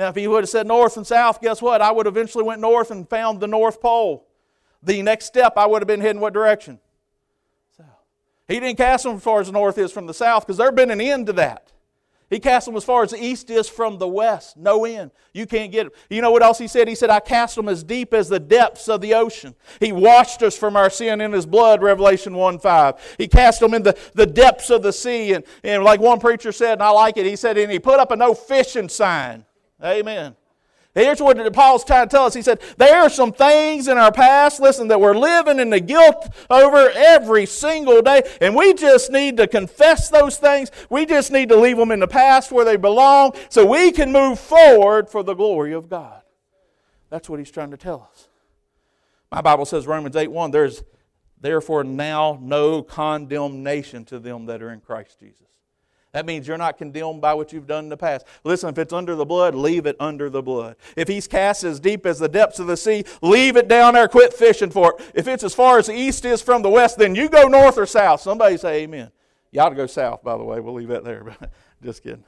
[0.00, 1.82] Now, if he would have said north and south, guess what?
[1.82, 4.26] I would have eventually went north and found the North Pole.
[4.82, 6.78] The next step, I would have been heading what direction?
[7.76, 7.86] South.
[8.48, 10.74] He didn't cast them as far as the north is from the south because there'd
[10.74, 11.72] been an end to that.
[12.30, 14.56] He cast them as far as the east is from the west.
[14.56, 15.10] No end.
[15.34, 15.92] You can't get them.
[16.08, 16.88] You know what else he said?
[16.88, 19.54] He said, I cast them as deep as the depths of the ocean.
[19.80, 23.16] He washed us from our sin in his blood, Revelation 1 5.
[23.18, 25.34] He cast them in the, the depths of the sea.
[25.34, 28.00] And, and like one preacher said, and I like it, he said, and he put
[28.00, 29.44] up a no fishing sign.
[29.82, 30.36] Amen.
[30.92, 32.34] Here's what Paul's trying to tell us.
[32.34, 35.78] He said, There are some things in our past, listen, that we're living in the
[35.78, 40.72] guilt over every single day, and we just need to confess those things.
[40.90, 44.10] We just need to leave them in the past where they belong so we can
[44.10, 46.22] move forward for the glory of God.
[47.08, 48.28] That's what he's trying to tell us.
[49.30, 50.82] My Bible says, Romans 8 1, there's
[51.40, 55.49] therefore now no condemnation to them that are in Christ Jesus.
[56.12, 58.26] That means you're not condemned by what you've done in the past.
[58.42, 60.76] Listen, if it's under the blood, leave it under the blood.
[60.96, 64.08] If he's cast as deep as the depths of the sea, leave it down there.
[64.08, 65.12] Quit fishing for it.
[65.14, 67.78] If it's as far as the east is from the west, then you go north
[67.78, 68.20] or south.
[68.20, 69.12] Somebody say amen.
[69.52, 70.58] You ought to go south, by the way.
[70.58, 71.24] We'll leave that there.
[71.40, 71.50] But
[71.82, 72.24] just kidding.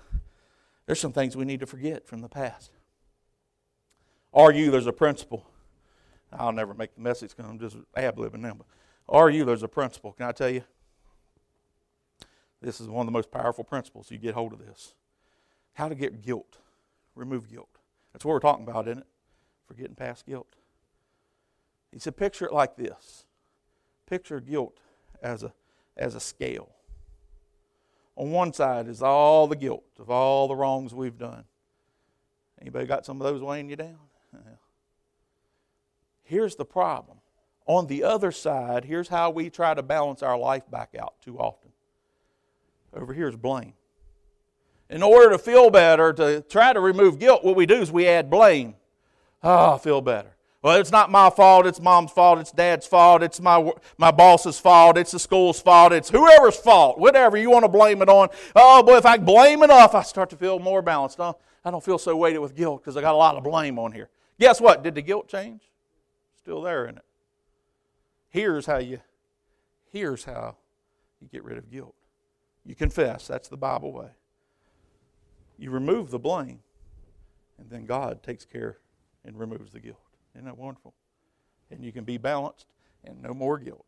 [0.87, 2.71] There's some things we need to forget from the past.
[4.33, 5.45] Are you, there's a principle.
[6.33, 8.59] I'll never make the message because I'm just ab libbing them.
[8.59, 8.66] But
[9.09, 10.12] are you, there's a principle.
[10.12, 10.62] Can I tell you?
[12.62, 14.11] This is one of the most powerful principles.
[14.11, 14.94] You get hold of this.
[15.75, 16.59] How to get guilt,
[17.14, 17.79] remove guilt.
[18.12, 19.07] That's what we're talking about, isn't it?
[19.66, 20.55] For getting past guilt.
[21.92, 23.25] He said, picture it like this.
[24.07, 24.79] Picture guilt
[25.22, 25.53] as a,
[25.96, 26.70] as a scale.
[28.16, 31.44] On one side is all the guilt of all the wrongs we've done.
[32.61, 33.98] Anybody got some of those weighing you down?
[36.22, 37.18] Here's the problem.
[37.66, 41.38] On the other side, here's how we try to balance our life back out too
[41.38, 41.62] often.
[42.94, 43.74] Over here is blame.
[44.90, 48.07] In order to feel better, to try to remove guilt, what we do is we
[48.07, 48.74] add blame.
[49.42, 50.37] Oh, I feel better.
[50.62, 51.66] Well, it's not my fault.
[51.66, 52.38] It's mom's fault.
[52.38, 53.22] It's dad's fault.
[53.22, 54.96] It's my, my boss's fault.
[54.96, 55.92] It's the school's fault.
[55.92, 56.98] It's whoever's fault.
[56.98, 58.28] Whatever you want to blame it on.
[58.55, 61.18] Oh, boy, if I blame enough, I start to feel more balanced.
[61.18, 63.90] I don't feel so weighted with guilt because I got a lot of blame on
[63.90, 64.09] here.
[64.38, 64.85] Guess what?
[64.85, 65.62] Did the guilt change?
[66.38, 67.05] Still there in it.
[68.28, 69.00] Here's how you,
[69.92, 70.57] here's how
[71.20, 71.94] you get rid of guilt.
[72.64, 73.27] You confess.
[73.27, 74.11] That's the Bible way.
[75.59, 76.61] you remove the blame,
[77.59, 78.79] and then God takes care
[79.25, 80.01] and removes the guilt.
[80.35, 80.94] Isn't that wonderful?
[81.70, 82.66] And you can be balanced
[83.05, 83.87] and no more guilt.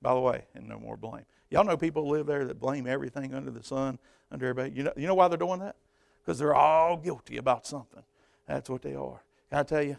[0.00, 1.24] By the way, and no more blame.
[1.48, 4.00] Y'all know people live there that blame everything under the sun,
[4.32, 4.74] under everybody.
[4.74, 5.76] You know, you know why they're doing that?
[6.20, 8.02] Because they're all guilty about something.
[8.48, 9.22] That's what they are.
[9.48, 9.96] Can I tell you?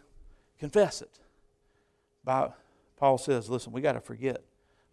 [0.60, 1.20] Confess it.
[2.24, 2.50] By,
[2.98, 4.44] Paul says, listen, we got to forget.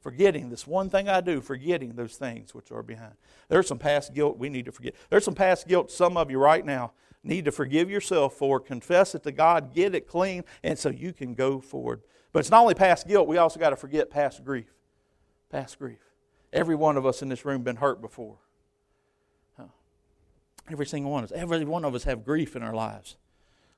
[0.00, 3.14] Forgetting this one thing I do, forgetting those things which are behind.
[3.48, 4.94] There's some past guilt we need to forget.
[5.10, 9.14] There's some past guilt some of you right now need to forgive yourself for, confess
[9.14, 12.00] it to God, get it clean, and so you can go forward.
[12.32, 14.72] But it's not only past guilt, we also got to forget past grief.
[15.50, 15.98] Past grief.
[16.52, 18.38] Every one of us in this room been hurt before.
[19.56, 19.64] Huh.
[20.70, 21.36] Every single one of us.
[21.36, 23.16] Every one of us have grief in our lives.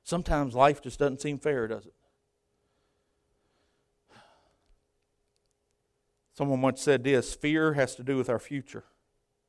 [0.03, 1.93] Sometimes life just doesn't seem fair, does it?
[6.33, 8.85] Someone once said this fear has to do with our future,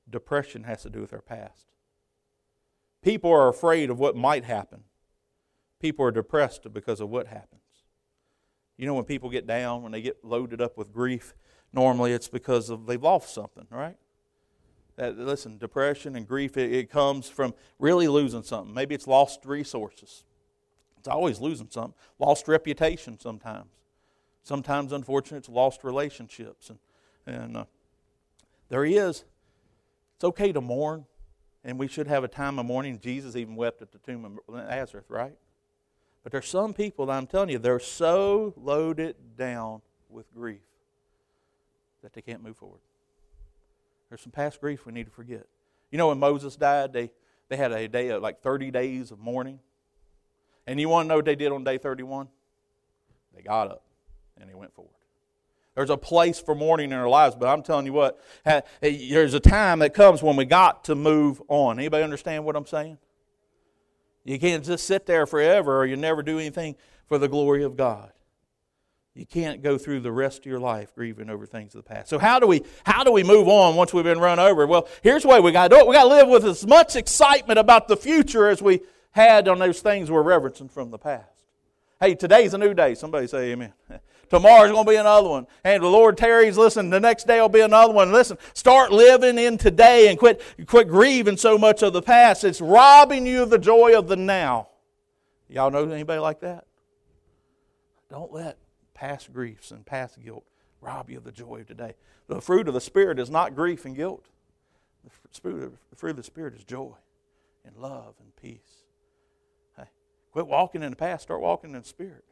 [0.09, 1.67] depression has to do with our past.
[3.03, 4.85] People are afraid of what might happen,
[5.81, 7.61] people are depressed because of what happens.
[8.77, 11.35] You know, when people get down, when they get loaded up with grief,
[11.73, 13.97] normally it's because of they've lost something, right?
[14.97, 18.75] That, listen, depression and grief, it, it comes from really losing something.
[18.75, 20.25] Maybe it's lost resources.
[20.99, 21.95] It's always losing something.
[22.19, 23.69] Lost reputation sometimes.
[24.45, 26.71] Sometimes, unfortunately, it's lost relationships.
[26.71, 26.79] And,
[27.27, 27.65] and uh,
[28.69, 29.25] there he is.
[30.17, 31.07] It's okay to mourn,
[31.65, 33.01] and we should have a time of mourning.
[33.01, 35.35] Jesus even wept at the tomb of Lazarus, right?
[36.23, 39.81] But there's some people that I'm telling you, they're so loaded down
[40.11, 40.61] with grief
[42.03, 42.81] that they can't move forward.
[44.11, 45.47] There's some past grief we need to forget.
[45.91, 47.11] You know, when Moses died, they,
[47.49, 49.59] they had a day of like 30 days of mourning.
[50.67, 52.29] And you want to know what they did on day 31?
[53.35, 53.83] They got up
[54.41, 54.91] and he went forward.
[55.75, 58.21] There's a place for mourning in our lives, but I'm telling you what,
[58.81, 61.79] there's a time that comes when we got to move on.
[61.79, 62.99] Anybody understand what I'm saying?
[64.25, 67.77] You can't just sit there forever or you never do anything for the glory of
[67.77, 68.13] God.
[69.15, 72.09] You can't go through the rest of your life grieving over things of the past.
[72.09, 74.67] So how do we how do we move on once we've been run over?
[74.67, 75.87] Well, here's the way we got to do it.
[75.87, 78.81] We got to live with as much excitement about the future as we
[79.13, 81.29] had on those things we're reverencing from the past.
[82.01, 82.97] Hey, today's a new day.
[82.97, 83.73] Somebody say amen.
[84.31, 85.47] Tomorrow's going to be another one.
[85.65, 88.13] And the Lord tarries, listen, the next day will be another one.
[88.13, 92.45] Listen, start living in today and quit, quit grieving so much of the past.
[92.45, 94.69] It's robbing you of the joy of the now.
[95.49, 96.67] Y'all know anybody like that?
[98.11, 98.59] Don't let
[98.95, 100.45] past griefs and past guilt
[100.81, 101.95] rob you of the joy of today.
[102.29, 104.27] The fruit of the Spirit is not grief and guilt.
[105.03, 106.95] The fruit of the Spirit is joy
[107.65, 108.83] and love and peace.
[110.33, 112.25] Quit walking in the past, start walking in the Spirit.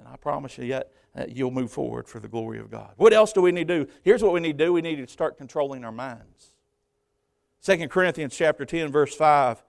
[0.00, 0.90] And I promise you, yet
[1.28, 2.92] you'll move forward for the glory of God.
[2.96, 3.92] What else do we need to do?
[4.02, 4.72] Here's what we need to do.
[4.72, 6.54] We need to start controlling our minds.
[7.62, 9.62] 2 Corinthians chapter 10, verse 5.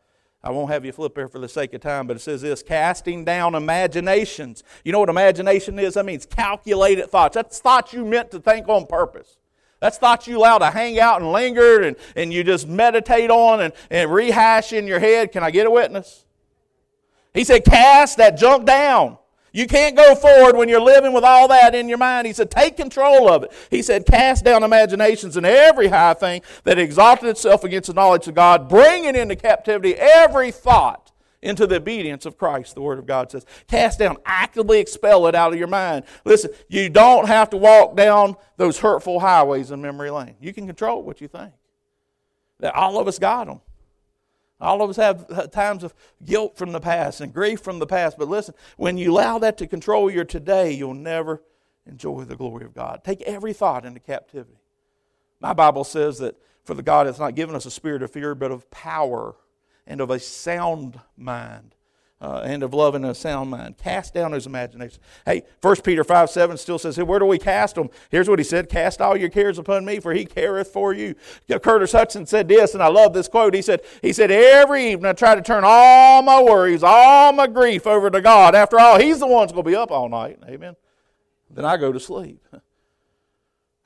[0.43, 2.63] I won't have you flip there for the sake of time, but it says this
[2.63, 4.63] casting down imaginations.
[4.85, 5.95] You know what imagination is?
[5.95, 7.35] That means calculated thoughts.
[7.35, 9.37] That's thoughts you meant to think on purpose.
[9.81, 13.59] That's thoughts you allow to hang out and linger and, and you just meditate on
[13.59, 15.33] and, and rehash in your head.
[15.33, 16.23] Can I get a witness?
[17.33, 19.17] He said, cast that junk down.
[19.53, 22.25] You can't go forward when you're living with all that in your mind.
[22.25, 23.51] He said, take control of it.
[23.69, 28.27] He said, cast down imaginations and every high thing that exalted itself against the knowledge
[28.27, 31.11] of God, bringing into captivity every thought
[31.41, 33.45] into the obedience of Christ, the Word of God says.
[33.67, 36.05] Cast down, actively expel it out of your mind.
[36.23, 40.35] Listen, you don't have to walk down those hurtful highways in memory lane.
[40.39, 41.51] You can control what you think.
[42.59, 43.59] That all of us got them.
[44.61, 45.93] All of us have uh, times of
[46.23, 48.17] guilt from the past and grief from the past.
[48.17, 51.41] But listen, when you allow that to control your today, you'll never
[51.85, 53.01] enjoy the glory of God.
[53.03, 54.59] Take every thought into captivity.
[55.39, 58.35] My Bible says that for the God has not given us a spirit of fear,
[58.35, 59.35] but of power
[59.87, 61.75] and of a sound mind
[62.21, 63.77] uh, and of love and a sound mind.
[63.77, 64.99] Cast down those imaginations.
[65.25, 67.89] Hey, 1 Peter 5 7 still says, hey, Where do we cast them?
[68.09, 71.15] Here's what he said Cast all your cares upon me, for he careth for you.
[71.49, 73.55] Curtis Hutson said this, and I love this quote.
[73.55, 77.47] He said, he said Every evening I try to turn all my worries, all my
[77.47, 78.53] grief over to God.
[78.53, 80.37] After all, he's the one that's going to be up all night.
[80.47, 80.75] Amen.
[81.49, 82.45] Then I go to sleep.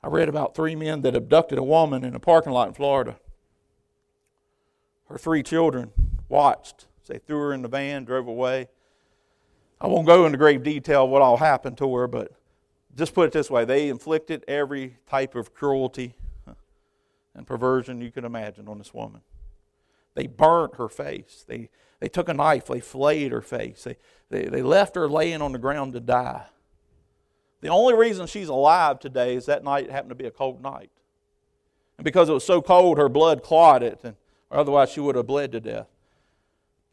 [0.02, 3.16] I read about three men that abducted a woman in a parking lot in Florida.
[5.08, 5.90] Her three children
[6.28, 8.68] watched they threw her in the van, drove away.
[9.80, 12.32] I won't go into great detail what all happened to her, but
[12.96, 16.14] just put it this way they inflicted every type of cruelty
[17.34, 19.20] and perversion you could imagine on this woman.
[20.14, 21.44] They burnt her face.
[21.46, 21.68] They,
[22.00, 23.84] they took a knife, they flayed her face.
[23.84, 23.96] They,
[24.30, 26.46] they, they left her laying on the ground to die.
[27.60, 30.90] The only reason she's alive today is that night happened to be a cold night.
[31.98, 34.16] And because it was so cold, her blood clotted, and,
[34.50, 35.88] or otherwise she would have bled to death.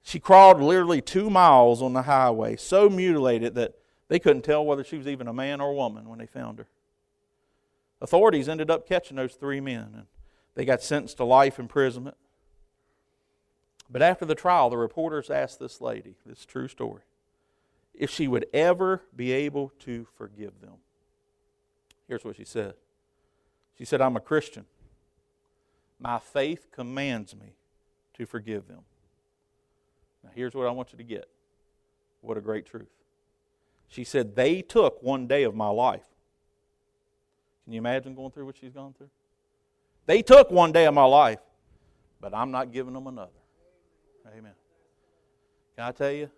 [0.04, 3.76] She crawled literally two miles on the highway, so mutilated that
[4.10, 6.60] they couldn't tell whether she was even a man or a woman when they found
[6.60, 6.68] her.
[8.02, 10.06] Authorities ended up catching those three men, and
[10.56, 12.18] they got sentenced to life imprisonment.
[13.90, 17.04] But after the trial, the reporters asked this lady, this true story,
[17.94, 20.74] if she would ever be able to forgive them.
[22.08, 22.74] Here's what she said
[23.78, 24.66] She said, I'm a Christian.
[25.98, 27.54] My faith commands me
[28.16, 28.82] to forgive them.
[30.24, 31.28] Now, here's what I want you to get.
[32.22, 32.88] What a great truth.
[33.88, 36.06] She said, They took one day of my life.
[37.64, 39.10] Can you imagine going through what she's gone through?
[40.06, 41.40] They took one day of my life,
[42.20, 43.32] but I'm not giving them another.
[44.28, 44.54] Amen.
[45.76, 46.30] Can I tell you?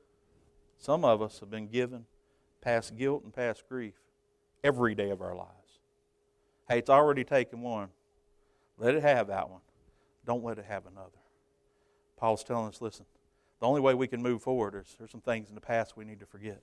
[0.77, 2.05] Some of us have been given
[2.61, 3.93] past guilt and past grief
[4.63, 5.79] every day of our lives.
[6.67, 7.89] Hey, it's already taken one.
[8.77, 9.61] Let it have that one.
[10.25, 11.09] Don't let it have another.
[12.17, 13.05] Paul's telling us listen,
[13.59, 16.05] the only way we can move forward is there's some things in the past we
[16.05, 16.61] need to forget.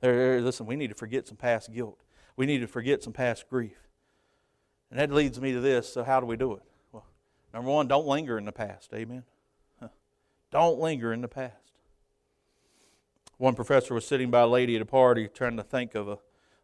[0.00, 2.02] There, listen, we need to forget some past guilt.
[2.36, 3.78] We need to forget some past grief.
[4.90, 5.92] And that leads me to this.
[5.92, 6.62] So, how do we do it?
[6.92, 7.06] Well,
[7.52, 8.92] number one, don't linger in the past.
[8.92, 9.24] Amen.
[10.54, 11.72] Don't linger in the past.
[13.38, 16.18] One professor was sitting by a lady at a party trying to think of a,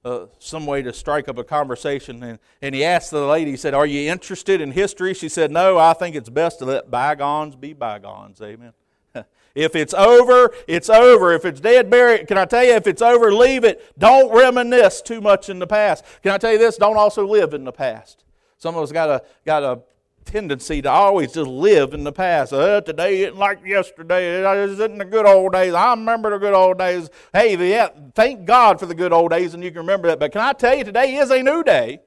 [0.04, 2.22] uh, some way to strike up a conversation.
[2.22, 5.12] And, and he asked the lady, he said, Are you interested in history?
[5.12, 8.40] She said, No, I think it's best to let bygones be bygones.
[8.40, 8.74] Amen.
[9.54, 11.32] if it's over, it's over.
[11.32, 12.28] If it's dead, buried.
[12.28, 13.92] Can I tell you, if it's over, leave it.
[13.98, 16.04] Don't reminisce too much in the past.
[16.22, 16.76] Can I tell you this?
[16.76, 18.24] Don't also live in the past.
[18.58, 19.80] Some of us got a, got a
[20.24, 22.52] tendency to always just live in the past.
[22.52, 24.40] Uh, today isn't like yesterday.
[24.40, 25.74] It isn't the good old days.
[25.74, 27.10] I remember the good old days.
[27.32, 30.20] Hey, yeah, thank God for the good old days, and you can remember that.
[30.20, 32.00] But can I tell you, today is a new day.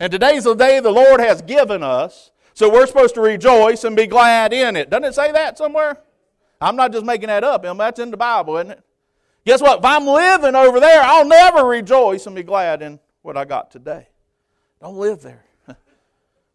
[0.00, 2.30] And today's the day the Lord has given us.
[2.52, 4.90] So we're supposed to rejoice and be glad in it.
[4.90, 5.98] Doesn't it say that somewhere?
[6.64, 7.62] I'm not just making that up.
[7.62, 8.82] That's in the Bible, isn't it?
[9.44, 9.80] Guess what?
[9.80, 13.70] If I'm living over there, I'll never rejoice and be glad in what I got
[13.70, 14.08] today.
[14.80, 15.44] Don't live there.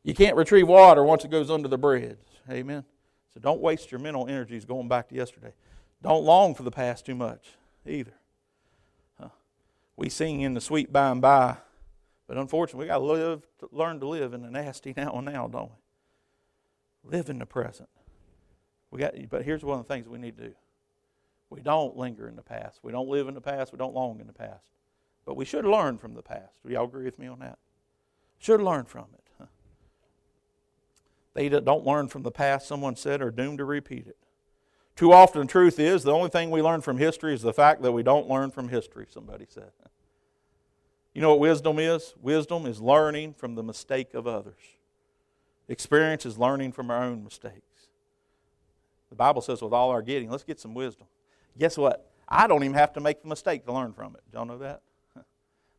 [0.01, 2.17] You can't retrieve water once it goes under the bridge.
[2.49, 2.85] Amen.
[3.33, 5.53] So don't waste your mental energies going back to yesterday.
[6.01, 7.49] Don't long for the past too much
[7.85, 8.13] either.
[9.19, 9.27] Huh.
[9.97, 11.57] We sing in the sweet by and by,
[12.27, 15.47] but unfortunately, we got to live, learn to live in the nasty now and now,
[15.47, 15.69] don't
[17.03, 17.17] we?
[17.17, 17.89] Live in the present.
[18.91, 20.53] We got, but here's one of the things we need to do.
[21.49, 22.79] We don't linger in the past.
[22.83, 23.71] We don't live in the past.
[23.71, 24.65] We don't long in the past.
[25.25, 26.53] But we should learn from the past.
[26.65, 27.57] Do y'all agree with me on that?
[28.39, 29.19] Should learn from it
[31.39, 34.17] they that don't learn from the past, someone said, are doomed to repeat it.
[34.97, 37.81] Too often, the truth is, the only thing we learn from history is the fact
[37.81, 39.71] that we don't learn from history, somebody said.
[41.13, 42.13] You know what wisdom is?
[42.21, 44.59] Wisdom is learning from the mistake of others.
[45.69, 47.68] Experience is learning from our own mistakes.
[49.09, 51.07] The Bible says, with all our getting, let's get some wisdom.
[51.57, 52.11] Guess what?
[52.27, 54.21] I don't even have to make the mistake to learn from it.
[54.33, 54.81] Y'all know that?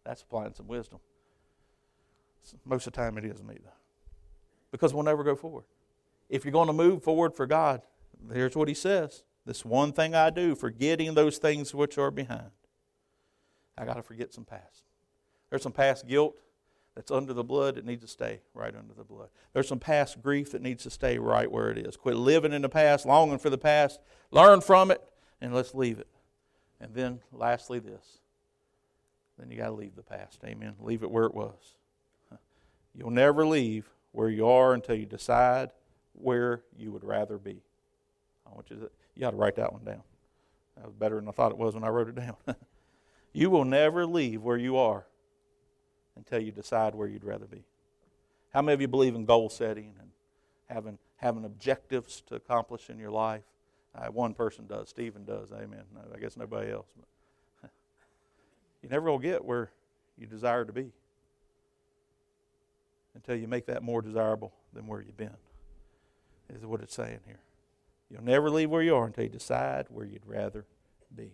[0.05, 0.99] That's applying some wisdom.
[2.65, 3.71] Most of the time, it is me, though
[4.71, 5.65] because we'll never go forward.
[6.29, 7.83] If you're going to move forward for God,
[8.33, 12.51] here's what He says This one thing I do, forgetting those things which are behind.
[13.77, 14.85] I got to forget some past.
[15.49, 16.37] There's some past guilt
[17.01, 19.31] that's under the blood that needs to stay right under the blood.
[19.55, 21.97] There's some past grief that needs to stay right where it is.
[21.97, 25.03] Quit living in the past, longing for the past, learn from it,
[25.41, 26.09] and let's leave it.
[26.79, 28.19] And then, lastly, this.
[29.39, 30.41] Then you got to leave the past.
[30.45, 30.75] Amen.
[30.79, 31.57] Leave it where it was.
[32.95, 35.71] You'll never leave where you are until you decide
[36.13, 37.63] where you would rather be.
[38.47, 40.03] I want you to, you got to write that one down.
[40.77, 42.37] That was better than I thought it was when I wrote it down.
[43.33, 45.07] you will never leave where you are
[46.17, 47.65] until you decide where you'd rather be.
[48.53, 50.11] How many of you believe in goal setting and
[50.69, 53.43] having, having objectives to accomplish in your life?
[53.95, 54.89] Uh, one person does.
[54.89, 55.53] Stephen does.
[55.53, 55.83] Amen.
[55.95, 56.89] No, I guess nobody else.
[57.61, 57.71] But
[58.83, 59.71] you never will get where
[60.19, 60.93] you desire to be
[63.15, 65.37] until you make that more desirable than where you've been,
[66.55, 67.41] is what it's saying here.
[68.11, 70.67] You'll never leave where you are until you decide where you'd rather
[71.15, 71.33] be.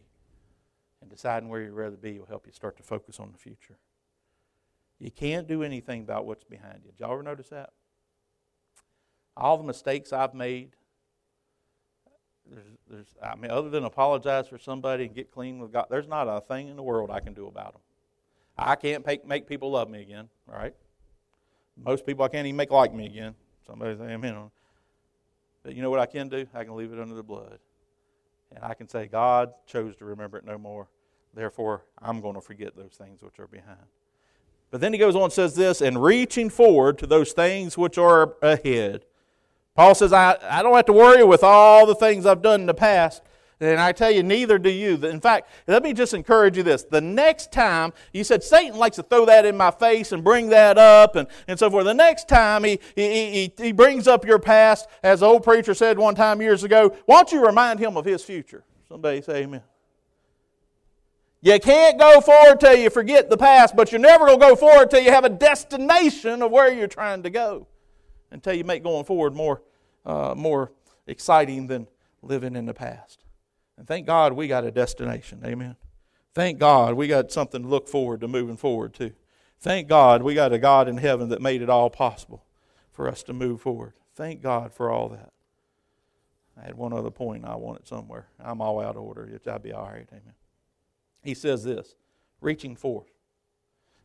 [1.00, 3.76] And deciding where you'd rather be will help you start to focus on the future.
[4.98, 6.90] You can't do anything about what's behind you.
[6.90, 7.70] Did y'all ever notice that?
[9.36, 10.70] All the mistakes I've made,
[12.50, 16.08] there's, there's, I mean, other than apologize for somebody and get clean with God, there's
[16.08, 17.82] not a thing in the world I can do about them.
[18.56, 20.74] I can't make, make people love me again, right?
[21.76, 23.34] Most people I can't even make like me again.
[23.66, 24.50] Somebody say amen.
[25.62, 26.46] But you know what I can do?
[26.54, 27.58] I can leave it under the blood.
[28.54, 30.88] And I can say, God chose to remember it no more.
[31.34, 33.76] Therefore, I'm going to forget those things which are behind.
[34.70, 37.98] But then he goes on and says this, and reaching forward to those things which
[37.98, 39.04] are ahead.
[39.74, 42.66] Paul says, I, I don't have to worry with all the things I've done in
[42.66, 43.22] the past.
[43.58, 44.96] And I tell you, neither do you.
[45.06, 46.82] In fact, let me just encourage you this.
[46.82, 50.50] The next time, you said Satan likes to throw that in my face and bring
[50.50, 51.86] that up and, and so forth.
[51.86, 55.72] The next time he, he, he, he brings up your past, as the old preacher
[55.72, 58.62] said one time years ago, why don't you remind him of his future?
[58.88, 59.62] Somebody say amen.
[61.46, 64.56] You can't go forward till you forget the past, but you're never going to go
[64.56, 67.68] forward till you have a destination of where you're trying to go.
[68.32, 69.62] Until you make going forward more,
[70.04, 70.72] uh, more
[71.06, 71.86] exciting than
[72.20, 73.22] living in the past.
[73.78, 75.40] And thank God we got a destination.
[75.44, 75.76] Amen.
[76.34, 79.12] Thank God we got something to look forward to moving forward to.
[79.60, 82.44] Thank God we got a God in heaven that made it all possible
[82.90, 83.92] for us to move forward.
[84.16, 85.30] Thank God for all that.
[86.60, 88.26] I had one other point I wanted somewhere.
[88.40, 89.30] I'm all out of order.
[89.46, 90.08] I'll be all right.
[90.10, 90.34] Amen.
[91.26, 91.94] He says this
[92.40, 93.10] reaching forth.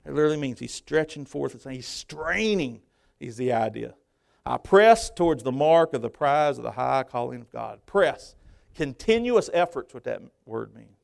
[0.06, 1.54] It literally means he's stretching forth.
[1.54, 2.82] It's, He's straining,
[3.20, 3.94] is the idea.
[4.46, 7.86] I press towards the mark of the prize of the high calling of God.
[7.86, 8.36] Press.
[8.74, 10.98] Continuous efforts, what that word means.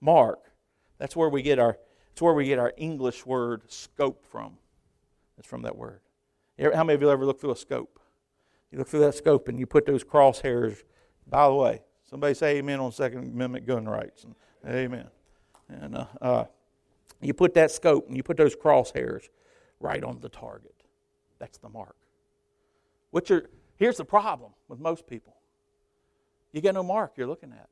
[0.00, 0.50] Mark.
[0.98, 1.78] That's where we get our,
[2.08, 4.56] that's where we get our English word scope from.
[5.38, 6.00] It's from that word.
[6.58, 8.00] How many of you ever looked through a scope?
[8.72, 10.82] You look through that scope and you put those crosshairs.
[11.28, 14.26] By the way, somebody say amen on Second Amendment gun rights.
[14.66, 15.06] Amen.
[15.68, 16.44] And uh, uh,
[17.20, 19.28] you put that scope and you put those crosshairs
[19.80, 20.74] right on the target.
[21.38, 21.96] That's the mark.
[23.10, 25.34] Which are, here's the problem with most people
[26.52, 27.68] you got no mark you're looking at.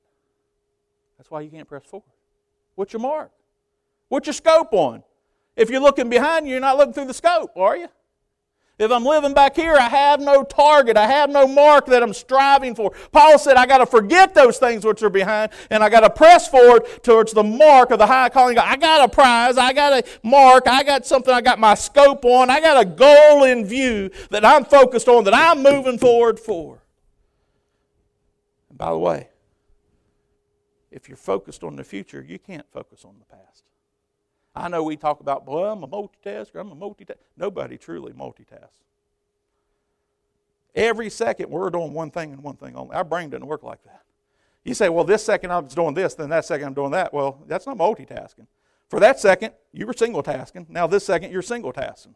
[1.16, 2.10] That's why you can't press forward.
[2.74, 3.30] What's your mark?
[4.08, 5.02] What's your scope on?
[5.56, 7.88] If you're looking behind you, you're not looking through the scope, are you?
[8.76, 10.96] If I'm living back here, I have no target.
[10.96, 12.90] I have no mark that I'm striving for.
[13.12, 16.10] Paul said, I got to forget those things which are behind, and I got to
[16.10, 18.58] press forward towards the mark of the high calling.
[18.58, 19.58] I got a prize.
[19.58, 20.66] I got a mark.
[20.66, 22.50] I got something I got my scope on.
[22.50, 26.82] I got a goal in view that I'm focused on, that I'm moving forward for.
[28.70, 29.28] And by the way,
[30.90, 33.62] if you're focused on the future, you can't focus on the past.
[34.54, 37.16] I know we talk about, boy, I'm a multitasker, I'm a multitasker.
[37.36, 38.84] Nobody truly multitasks.
[40.74, 42.94] Every second we're doing one thing and one thing only.
[42.94, 44.02] Our brain doesn't work like that.
[44.64, 47.12] You say, well, this second I'm doing this, then that second I'm doing that.
[47.12, 48.46] Well, that's not multitasking.
[48.88, 50.66] For that second, you were single tasking.
[50.68, 52.14] Now, this second, you're single tasking.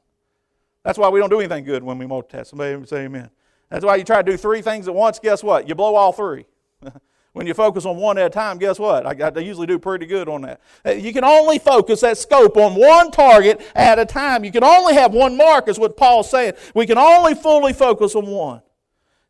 [0.83, 2.47] That's why we don't do anything good when we multitask.
[2.47, 3.31] Somebody say amen.
[3.69, 5.19] That's why you try to do three things at once.
[5.19, 5.69] Guess what?
[5.69, 6.47] You blow all three.
[7.33, 9.07] When you focus on one at a time, guess what?
[9.07, 10.61] I, I usually do pretty good on that.
[11.01, 14.45] You can only focus that scope on one target at a time.
[14.45, 16.55] You can only have one mark, is what Paul's saying.
[16.75, 18.63] We can only fully focus on one.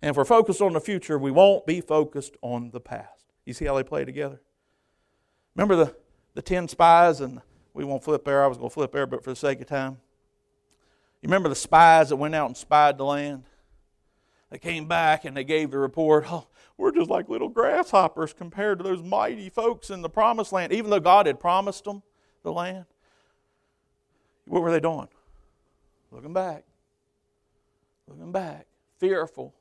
[0.01, 3.27] And if we're focused on the future, we won't be focused on the past.
[3.45, 4.41] You see how they play together?
[5.57, 5.97] Remember the,
[6.35, 7.41] the 10 spies, and
[7.75, 8.45] we won't flip there.
[8.45, 9.99] I was going to flip there, but for the sake of time.
[11.21, 13.43] You remember the spies that went out and spied the land?
[14.51, 16.47] They came back and they gave the report, oh,
[16.79, 20.91] we're just like little grasshoppers compared to those mighty folks in the promised land, even
[20.91, 22.03] though God had promised them
[22.45, 22.87] the land.
[24.47, 25.09] What were they doing?
[26.12, 26.64] Looking back.
[28.07, 28.66] Looking back.
[28.99, 29.53] Fearful.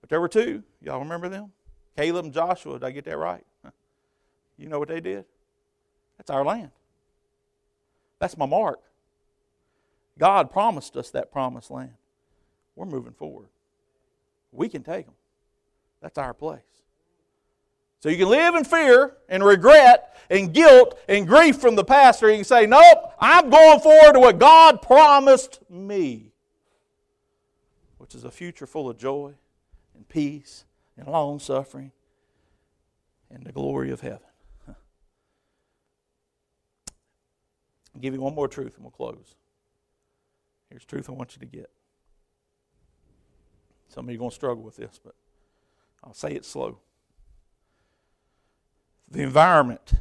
[0.00, 0.64] But there were two.
[0.82, 1.52] Y'all remember them?
[1.96, 2.74] Caleb and Joshua.
[2.74, 3.44] Did I get that right?
[4.58, 5.24] You know what they did?
[6.18, 6.70] That's our land.
[8.18, 8.80] That's my mark.
[10.18, 11.94] God promised us that promised land.
[12.74, 13.48] We're moving forward.
[14.50, 15.14] We can take them.
[16.00, 16.60] That's our place.
[18.00, 22.22] So you can live in fear and regret and guilt and grief from the past,
[22.22, 26.32] or you can say, Nope, I'm going forward to what God promised me,
[27.98, 29.34] which is a future full of joy
[29.94, 30.64] and peace
[30.96, 31.92] and long suffering
[33.30, 34.20] and the glory of heaven.
[34.68, 34.76] I'll
[38.00, 39.34] give you one more truth and we'll close.
[40.70, 41.70] Here's truth I want you to get.
[43.88, 45.14] Some of you are going to struggle with this, but
[46.06, 46.78] I'll say it slow.
[49.10, 49.94] The environment,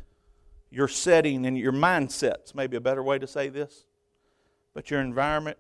[0.70, 3.86] your setting, and your mindsets, maybe a better way to say this,
[4.74, 5.58] but your environment,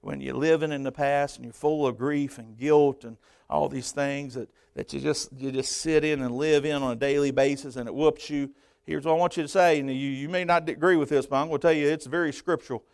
[0.00, 3.16] when you're living in the past and you're full of grief and guilt and
[3.50, 6.92] all these things that, that you just you just sit in and live in on
[6.92, 8.50] a daily basis and it whoops you.
[8.86, 11.26] Here's what I want you to say, and you, you may not agree with this,
[11.26, 12.84] but I'm going to tell you it's very scriptural.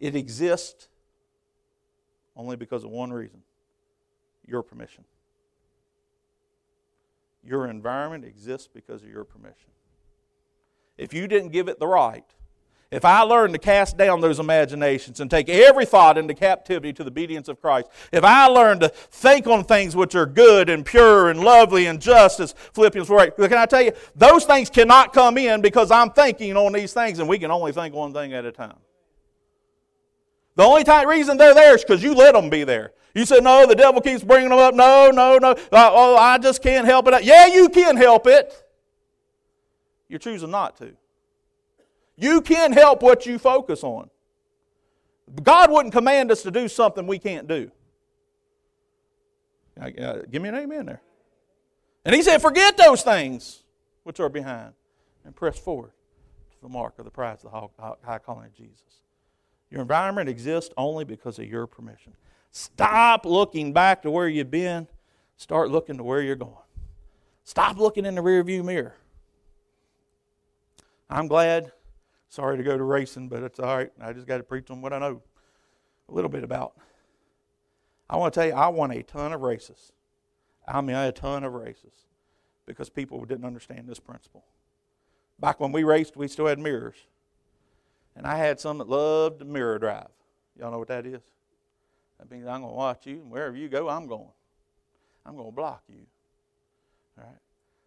[0.00, 0.88] It exists
[2.36, 3.42] only because of one reason
[4.46, 5.04] your permission.
[7.44, 9.70] Your environment exists because of your permission.
[10.96, 12.24] If you didn't give it the right,
[12.92, 17.02] if I learned to cast down those imaginations and take every thought into captivity to
[17.02, 20.84] the obedience of Christ, if I learned to think on things which are good and
[20.84, 24.68] pure and lovely and just, as Philippians 4 8, can I tell you, those things
[24.68, 28.12] cannot come in because I'm thinking on these things, and we can only think one
[28.12, 28.76] thing at a time.
[30.54, 32.92] The only time, reason they're there is because you let them be there.
[33.14, 34.74] You said, no, the devil keeps bringing them up.
[34.74, 35.54] No, no, no.
[35.56, 37.24] Oh, oh, I just can't help it.
[37.24, 38.52] Yeah, you can help it.
[40.08, 40.92] You're choosing not to.
[42.16, 44.10] You can help what you focus on.
[45.42, 47.70] God wouldn't command us to do something we can't do.
[50.30, 51.02] Give me an amen there.
[52.04, 53.62] And he said, Forget those things
[54.02, 54.74] which are behind
[55.24, 55.92] and press forward
[56.52, 59.00] to the mark of the prize of the high calling of Jesus.
[59.70, 62.14] Your environment exists only because of your permission.
[62.52, 64.86] Stop looking back to where you've been.
[65.36, 66.52] Start looking to where you're going.
[67.44, 68.94] Stop looking in the rearview mirror.
[71.10, 71.72] I'm glad.
[72.28, 73.90] Sorry to go to racing, but it's all right.
[74.00, 75.22] I just got to preach on what I know
[76.08, 76.74] a little bit about.
[78.08, 79.92] I want to tell you, I won a ton of races.
[80.68, 82.06] I mean, a ton of races
[82.66, 84.44] because people didn't understand this principle.
[85.40, 86.96] Back when we raced, we still had mirrors.
[88.14, 90.08] And I had some that loved the mirror drive.
[90.58, 91.22] Y'all know what that is?
[92.22, 94.28] That means I'm going to watch you, and wherever you go, I'm going.
[95.26, 96.06] I'm going to block you.
[97.18, 97.34] All right?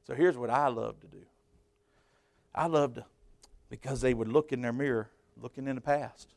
[0.06, 1.22] So here's what I love to do
[2.54, 3.06] I love to,
[3.70, 5.10] because they would look in their mirror,
[5.42, 6.34] looking in the past.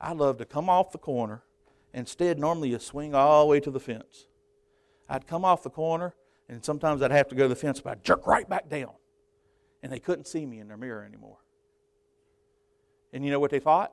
[0.00, 1.42] I love to come off the corner.
[1.92, 4.28] Instead, normally you swing all the way to the fence.
[5.08, 6.14] I'd come off the corner,
[6.48, 8.92] and sometimes I'd have to go to the fence, but I'd jerk right back down.
[9.82, 11.38] And they couldn't see me in their mirror anymore.
[13.12, 13.92] And you know what they thought?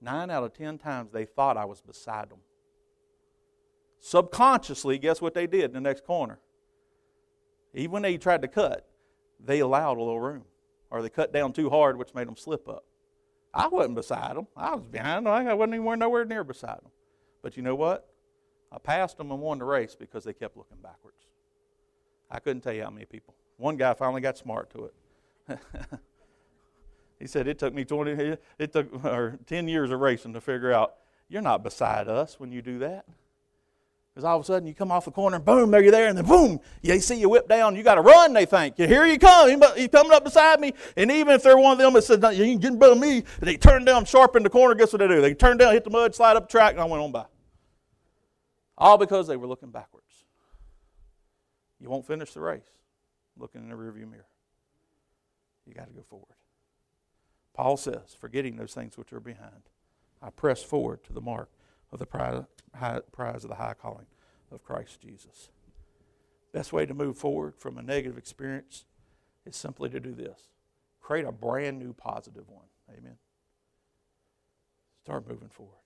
[0.00, 2.40] Nine out of ten times they thought I was beside them.
[3.98, 6.38] Subconsciously, guess what they did in the next corner?
[7.74, 8.88] Even when they tried to cut,
[9.38, 10.44] they allowed a little room.
[10.90, 12.84] Or they cut down too hard, which made them slip up.
[13.52, 14.46] I wasn't beside them.
[14.56, 15.32] I was behind them.
[15.32, 16.92] I wasn't anywhere nowhere near beside them.
[17.42, 18.08] But you know what?
[18.70, 21.26] I passed them and won the race because they kept looking backwards.
[22.30, 23.34] I couldn't tell you how many people.
[23.56, 24.90] One guy finally got smart to
[25.48, 25.58] it.
[27.18, 30.72] he said it took me 20 it took or 10 years of racing to figure
[30.72, 30.94] out
[31.28, 33.04] you're not beside us when you do that.
[34.14, 36.08] Because all of a sudden you come off the corner and boom, there you're there,
[36.08, 37.76] and then boom, they see you whip down.
[37.76, 38.78] You got to run, they think.
[38.78, 39.50] Here you come.
[39.76, 40.72] He's coming up beside me.
[40.96, 43.58] And even if they're one of them that says, You ain't getting above me, they
[43.58, 45.20] turn down sharp in the corner, guess what they do?
[45.20, 47.26] They turn down, hit the mud, slide up the track, and I went on by.
[48.78, 50.06] All because they were looking backwards.
[51.78, 52.70] You won't finish the race
[53.38, 54.24] looking in the rearview mirror.
[55.66, 56.36] You got to go forward.
[57.56, 59.70] Paul says, forgetting those things which are behind,
[60.20, 61.48] I press forward to the mark
[61.90, 62.44] of the prize,
[62.74, 64.04] of the high calling
[64.52, 65.48] of Christ Jesus.
[66.52, 68.84] Best way to move forward from a negative experience
[69.46, 70.48] is simply to do this
[71.00, 72.66] create a brand new positive one.
[72.90, 73.16] Amen.
[75.04, 75.76] Start moving forward.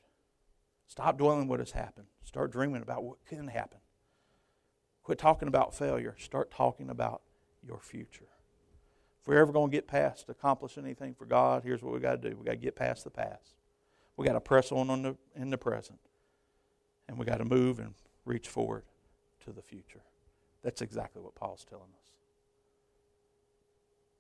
[0.87, 2.07] Stop dwelling what has happened.
[2.25, 3.79] Start dreaming about what can happen.
[5.03, 6.17] Quit talking about failure.
[6.19, 7.21] Start talking about
[7.63, 8.29] your future.
[9.21, 12.23] If we're ever going to get past accomplish anything for God, here's what we got
[12.23, 12.37] to do.
[12.37, 13.55] We got to get past the past.
[14.17, 15.99] We got to press on, on the, in the present.
[17.09, 17.95] And we got to move and
[18.25, 18.85] reach forward
[19.45, 20.03] to the future.
[20.63, 22.13] That's exactly what Paul's telling us.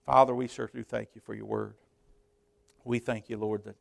[0.05, 1.75] Father, we sure do thank you for your word.
[2.85, 3.77] We thank you, Lord, that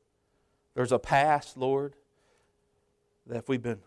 [0.76, 1.96] there's a past, Lord,
[3.26, 3.80] that if we've been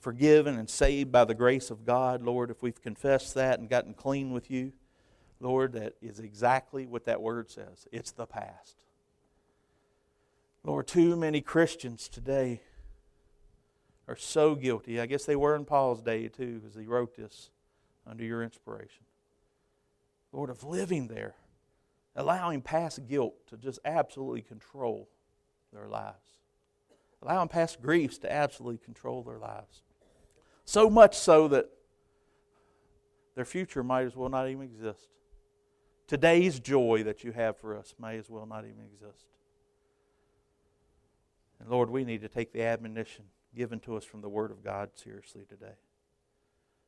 [0.00, 3.94] forgiven and saved by the grace of God, Lord, if we've confessed that and gotten
[3.94, 4.72] clean with you,
[5.42, 7.88] Lord, that is exactly what that word says.
[7.90, 8.76] It's the past.
[10.62, 12.60] Lord, too many Christians today
[14.06, 15.00] are so guilty.
[15.00, 17.50] I guess they were in Paul's day too, as he wrote this
[18.06, 19.04] under your inspiration.
[20.30, 21.34] Lord, of living there,
[22.14, 25.08] allowing past guilt to just absolutely control
[25.72, 26.38] their lives,
[27.20, 29.82] allowing past griefs to absolutely control their lives.
[30.64, 31.68] So much so that
[33.34, 35.08] their future might as well not even exist.
[36.06, 39.26] Today's joy that you have for us may as well not even exist.
[41.60, 44.64] And Lord, we need to take the admonition given to us from the Word of
[44.64, 45.76] God seriously today.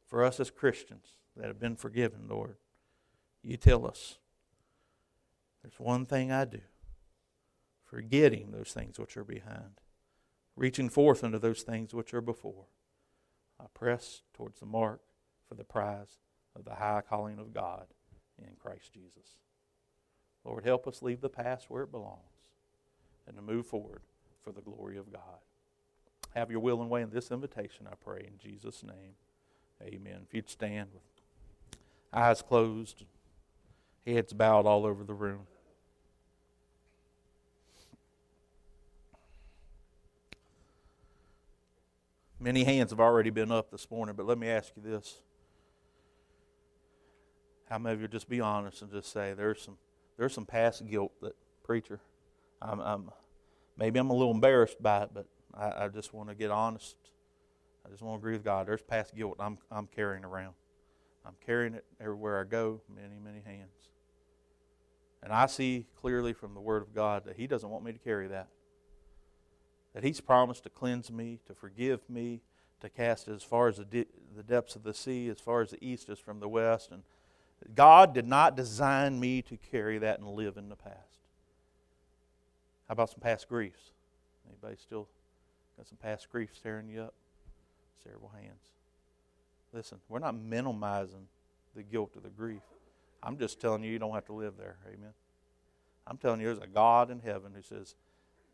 [0.06, 1.06] For us as Christians
[1.36, 2.56] that have been forgiven, Lord,
[3.42, 4.18] you tell us
[5.62, 6.60] there's one thing I do
[7.84, 9.80] forgetting those things which are behind,
[10.56, 12.64] reaching forth unto those things which are before.
[13.60, 15.00] I press towards the mark
[15.48, 16.18] for the prize
[16.56, 17.86] of the high calling of God
[18.38, 19.36] in Christ Jesus.
[20.44, 22.18] Lord, help us leave the past where it belongs
[23.26, 24.02] and to move forward
[24.42, 25.40] for the glory of God.
[26.34, 29.14] Have your will and way in this invitation, I pray, in Jesus' name.
[29.82, 30.20] Amen.
[30.26, 31.02] If you'd stand with
[32.12, 33.04] eyes closed,
[34.06, 35.46] heads bowed all over the room.
[42.40, 45.18] Many hands have already been up this morning, but let me ask you this.
[47.68, 49.78] How many of you just be honest and just say there's some
[50.16, 52.00] there's some past guilt that preacher
[52.62, 53.10] I'm, I'm
[53.76, 56.96] maybe I'm a little embarrassed by it, but I, I just want to get honest
[57.86, 58.66] I just want to agree with God.
[58.66, 60.54] There's past guilt I'm, I'm carrying around.
[61.26, 63.88] I'm carrying it everywhere I go, many, many hands.
[65.22, 67.98] And I see clearly from the Word of God that He doesn't want me to
[67.98, 68.48] carry that.
[69.94, 72.42] That He's promised to cleanse me, to forgive me,
[72.80, 74.06] to cast as far as the, de-
[74.36, 76.90] the depths of the sea, as far as the east is from the west.
[76.90, 77.02] And
[77.74, 80.98] God did not design me to carry that and live in the past.
[82.88, 83.92] How about some past griefs?
[84.48, 85.08] Anybody still
[85.76, 87.14] got some past griefs tearing you up?
[88.02, 88.68] Several hands.
[89.72, 91.26] Listen, we're not minimizing
[91.74, 92.62] the guilt or the grief.
[93.22, 94.76] I'm just telling you, you don't have to live there.
[94.86, 95.14] Amen.
[96.06, 97.94] I'm telling you, there's a God in heaven who says,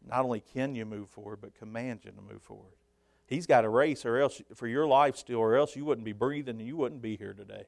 [0.09, 2.73] not only can you move forward, but commands you to move forward.
[3.27, 6.13] He's got a race, or else for your life still, or else you wouldn't be
[6.13, 7.65] breathing and you wouldn't be here today.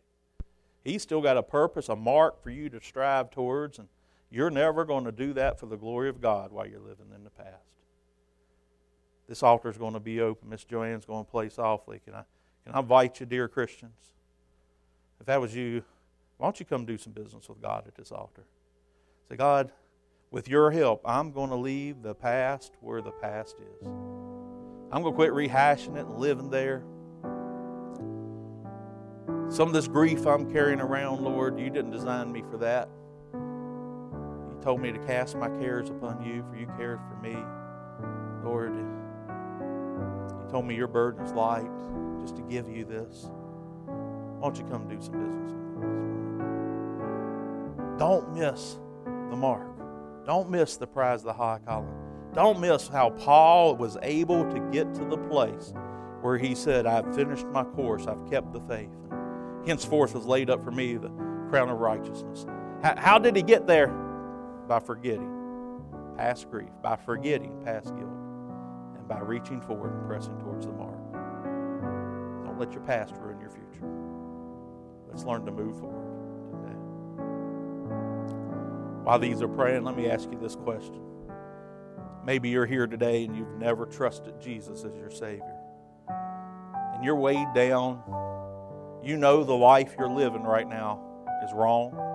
[0.85, 3.89] He's still got a purpose, a mark for you to strive towards, and
[4.31, 7.25] you're never going to do that for the glory of God while you're living in
[7.25, 7.73] the past.
[9.29, 10.49] This altar is going to be open.
[10.49, 12.01] Miss Joanne's going to play softly.
[12.05, 12.23] Can I,
[12.65, 14.13] can I invite you, dear Christians?
[15.21, 15.85] If that was you,
[16.39, 18.43] why don't you come do some business with God at this altar?
[19.29, 19.71] Say, God,
[20.33, 23.87] with your help, I'm going to leave the past where the past is.
[23.87, 26.83] I'm going to quit rehashing it and living there.
[29.53, 32.89] Some of this grief I'm carrying around, Lord, you didn't design me for that
[33.35, 37.37] You told me to cast my cares upon you, for you cared for me.
[38.43, 41.69] Lord, you told me your burden is light,
[42.23, 43.29] just to give you this.
[44.39, 45.53] Why don't you come do some business?
[47.99, 49.69] Don't miss the mark.
[50.25, 51.93] Don't miss the prize of the high calling.
[52.33, 55.75] Don't miss how Paul was able to get to the place
[56.23, 58.89] where he said, I've finished my course, I've kept the faith.
[59.67, 61.11] Henceforth was laid up for me the
[61.51, 62.47] crown of righteousness.
[62.83, 63.93] How, how did he get there?
[64.73, 65.31] by forgetting
[66.17, 68.09] past grief, by forgetting past guilt,
[68.97, 71.13] and by reaching forward and pressing towards the mark.
[72.45, 73.87] Don't let your past ruin your future.
[75.09, 76.79] Let's learn to move forward today.
[79.05, 81.03] While these are praying, let me ask you this question.
[82.25, 85.59] Maybe you're here today and you've never trusted Jesus as your Savior.
[86.09, 88.03] And you're weighed down.
[89.03, 91.01] You know the life you're living right now
[91.45, 92.13] is wrong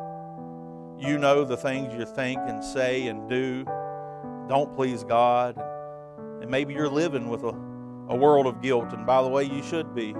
[0.99, 3.63] you know the things you think and say and do
[4.47, 5.61] don't please God.
[6.41, 7.49] And maybe you're living with a,
[8.09, 8.93] a world of guilt.
[8.93, 10.15] And by the way, you should be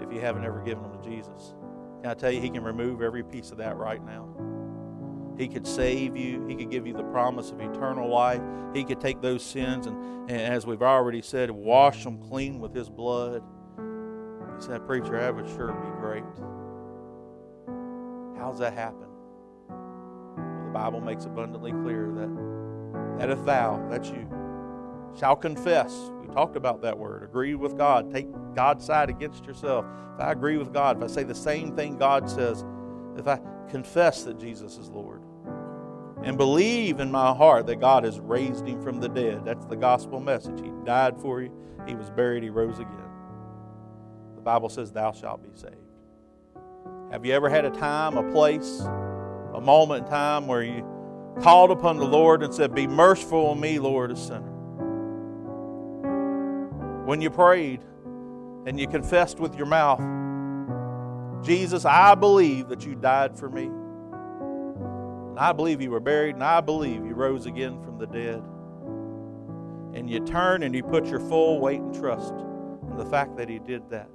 [0.00, 1.54] if you haven't ever given them to Jesus.
[2.02, 4.28] Can I tell you, He can remove every piece of that right now?
[5.38, 6.46] He could save you.
[6.46, 8.42] He could give you the promise of eternal life.
[8.74, 12.74] He could take those sins and, and as we've already said, wash them clean with
[12.74, 13.42] His blood.
[14.62, 16.22] Said, Preacher, that would sure be great.
[18.38, 19.08] How's that happen?
[19.68, 24.28] Well, the Bible makes abundantly clear that, that if thou, that you,
[25.18, 29.84] shall confess, we talked about that word, agree with God, take God's side against yourself.
[30.14, 32.64] If I agree with God, if I say the same thing God says,
[33.16, 35.22] if I confess that Jesus is Lord,
[36.22, 39.74] and believe in my heart that God has raised him from the dead, that's the
[39.76, 40.60] gospel message.
[40.60, 41.50] He died for you,
[41.88, 43.11] he was buried, he rose again.
[44.42, 45.76] The Bible says, Thou shalt be saved.
[47.12, 48.80] Have you ever had a time, a place,
[49.54, 50.84] a moment in time where you
[51.40, 54.50] called upon the Lord and said, Be merciful on me, Lord, a sinner.
[57.06, 57.82] When you prayed
[58.66, 60.00] and you confessed with your mouth,
[61.46, 63.66] Jesus, I believe that you died for me.
[63.66, 68.42] And I believe you were buried, and I believe you rose again from the dead.
[69.96, 73.48] And you turn and you put your full weight and trust in the fact that
[73.48, 74.08] He did that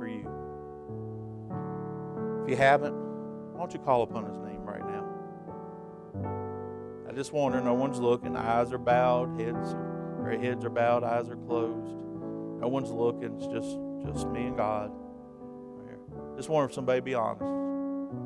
[0.00, 0.26] for you.
[2.42, 4.62] If you haven't, why don't you call upon His name?
[4.62, 5.04] Right now?
[7.06, 11.28] I just wonder, no one's looking, eyes are bowed, heads are, heads are bowed, eyes
[11.28, 11.94] are closed.
[12.60, 14.90] No one's looking, it's just, just me and God.
[16.36, 17.44] Just wonder if somebody be honest.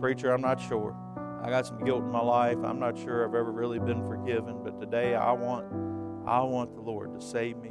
[0.01, 0.97] Preacher, I'm not sure.
[1.43, 2.59] I got some guilt in my life.
[2.63, 5.67] I'm not sure I've ever really been forgiven, but today I want
[6.27, 7.71] I want the Lord to save me,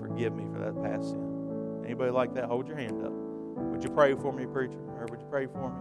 [0.00, 1.82] forgive me for that past sin.
[1.84, 2.46] Anybody like that?
[2.46, 3.25] Hold your hand up.
[3.76, 4.78] Would you pray for me, preacher?
[4.98, 5.76] Or would you pray for me?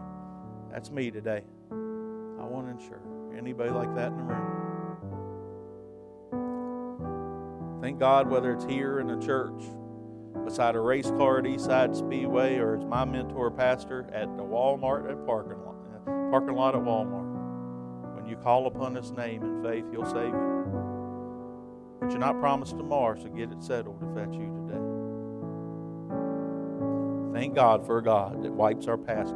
[0.69, 1.43] That's me today.
[1.71, 2.99] I want to ensure.
[3.37, 4.67] Anybody like that in the room?
[7.81, 9.63] Thank God, whether it's here in the church,
[10.43, 15.09] beside a race car at Eastside Speedway, or as my mentor pastor at the Walmart
[15.09, 18.17] at parking lot, uh, parking lot at Walmart.
[18.17, 21.97] When you call upon His name in faith, He'll save you.
[22.01, 24.54] But you're not promised tomorrow, so get it settled if that's you.
[27.35, 29.35] Thank God for a God that wipes our past.